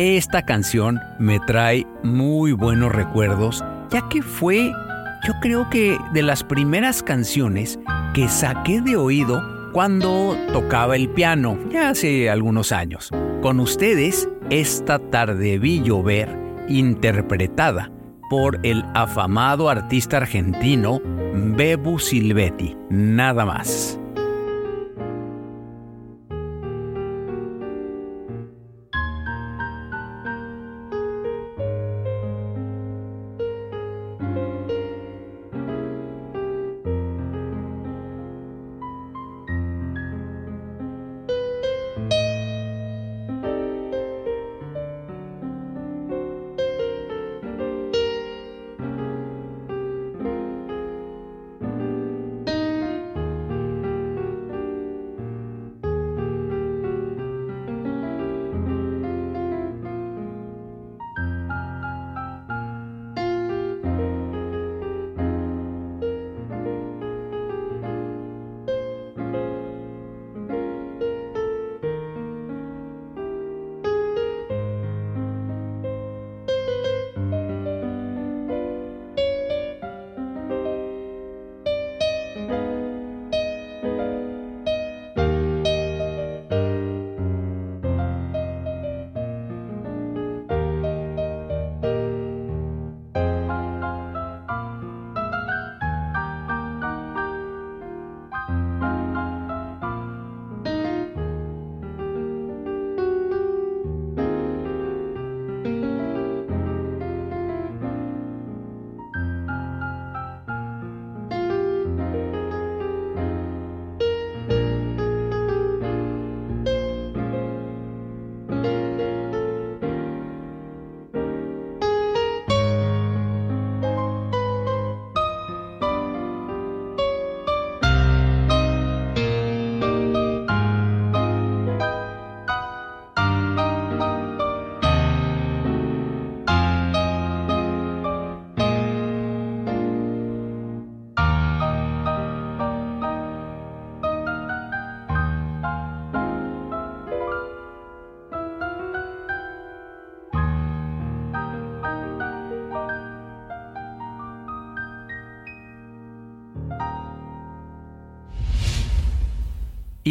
Esta 0.00 0.40
canción 0.40 0.98
me 1.18 1.40
trae 1.40 1.86
muy 2.02 2.52
buenos 2.52 2.90
recuerdos, 2.90 3.62
ya 3.90 4.08
que 4.08 4.22
fue, 4.22 4.72
yo 5.26 5.34
creo 5.42 5.68
que 5.68 5.98
de 6.14 6.22
las 6.22 6.42
primeras 6.42 7.02
canciones 7.02 7.78
que 8.14 8.26
saqué 8.26 8.80
de 8.80 8.96
oído 8.96 9.42
cuando 9.74 10.38
tocaba 10.54 10.96
el 10.96 11.10
piano, 11.10 11.58
ya 11.70 11.90
hace 11.90 12.30
algunos 12.30 12.72
años. 12.72 13.10
Con 13.42 13.60
ustedes, 13.60 14.26
esta 14.48 14.98
tarde 14.98 15.58
vi 15.58 15.82
llover, 15.82 16.34
interpretada 16.66 17.92
por 18.30 18.58
el 18.62 18.82
afamado 18.94 19.68
artista 19.68 20.16
argentino 20.16 21.02
Bebu 21.34 21.98
Silvetti, 21.98 22.74
nada 22.88 23.44
más. 23.44 23.99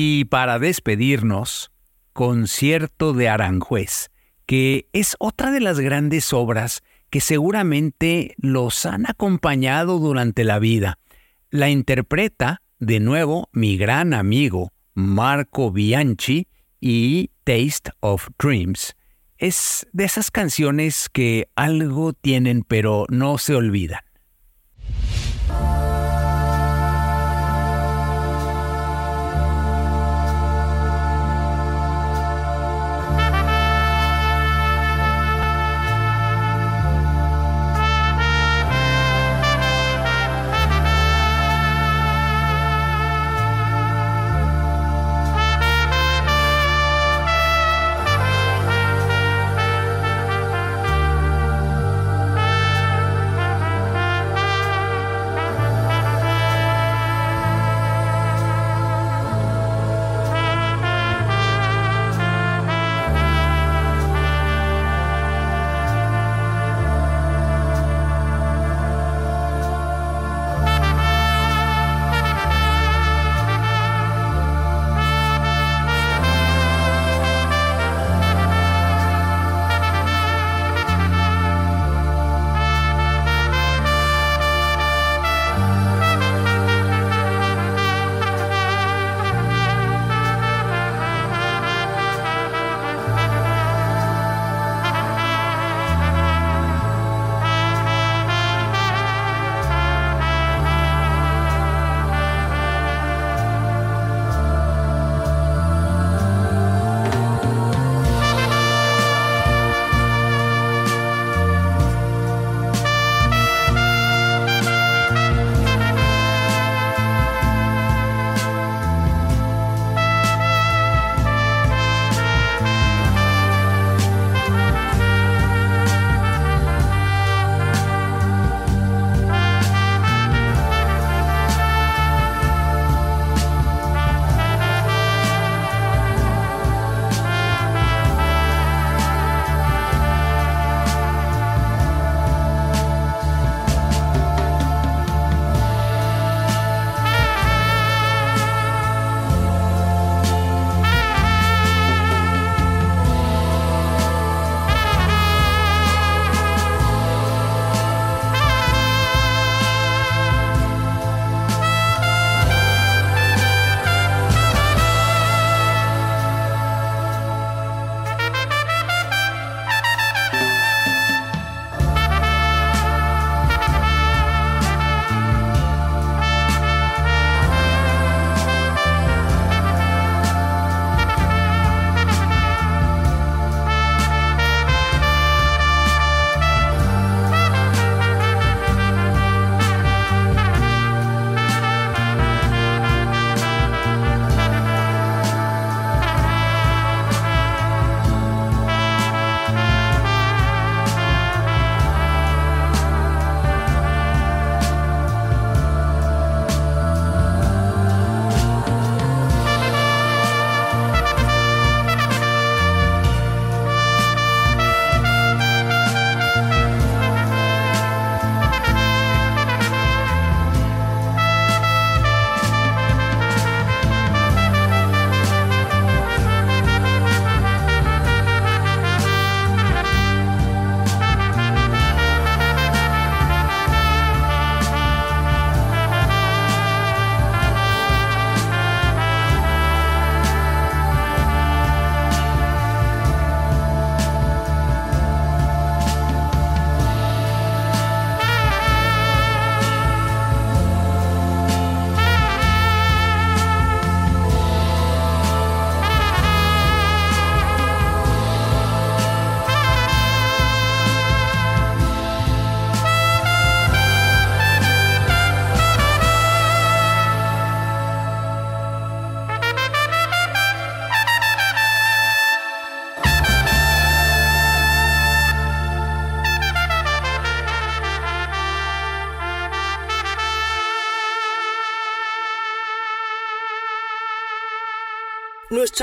Y 0.02 0.24
para 0.24 0.60
despedirnos, 0.60 1.72
Concierto 2.14 3.12
de 3.12 3.28
Aranjuez, 3.28 4.12
que 4.46 4.88
es 4.94 5.18
otra 5.20 5.52
de 5.52 5.60
las 5.60 5.82
grandes 5.82 6.32
obras 6.32 6.84
que 7.10 7.20
seguramente 7.20 8.34
los 8.38 8.86
han 8.86 9.10
acompañado 9.10 10.00
durante 10.00 10.46
la 10.46 10.58
vida. 10.58 11.00
La 11.50 11.70
interpreta 11.70 12.62
de 12.80 13.02
nuevo 13.02 13.50
mi 13.52 13.76
gran 13.76 14.14
amigo 14.14 14.72
Marco 14.94 15.70
Bianchi 15.70 16.48
y 16.80 17.32
Taste 17.44 17.92
of 18.00 18.30
Dreams. 18.42 18.96
Es 19.38 19.86
de 19.92 20.06
esas 20.06 20.32
canciones 20.32 21.10
que 21.10 21.50
algo 21.58 22.14
tienen 22.14 22.64
pero 22.66 23.06
no 23.10 23.38
se 23.38 23.54
olvidan. 23.54 24.00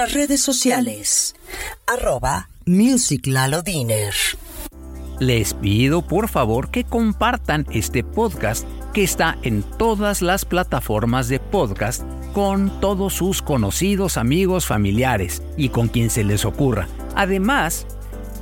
Redes 0.04 0.42
sociales, 0.42 1.34
arroba. 1.86 2.48
Les 5.18 5.54
pido 5.54 6.06
por 6.06 6.28
favor 6.28 6.70
que 6.70 6.84
compartan 6.84 7.66
este 7.70 8.04
podcast 8.04 8.66
que 8.92 9.02
está 9.02 9.38
en 9.42 9.62
todas 9.62 10.20
las 10.20 10.44
plataformas 10.44 11.28
de 11.28 11.40
podcast 11.40 12.02
con 12.34 12.80
todos 12.80 13.14
sus 13.14 13.40
conocidos, 13.40 14.18
amigos, 14.18 14.66
familiares 14.66 15.42
y 15.56 15.70
con 15.70 15.88
quien 15.88 16.10
se 16.10 16.24
les 16.24 16.44
ocurra. 16.44 16.88
Además, 17.14 17.86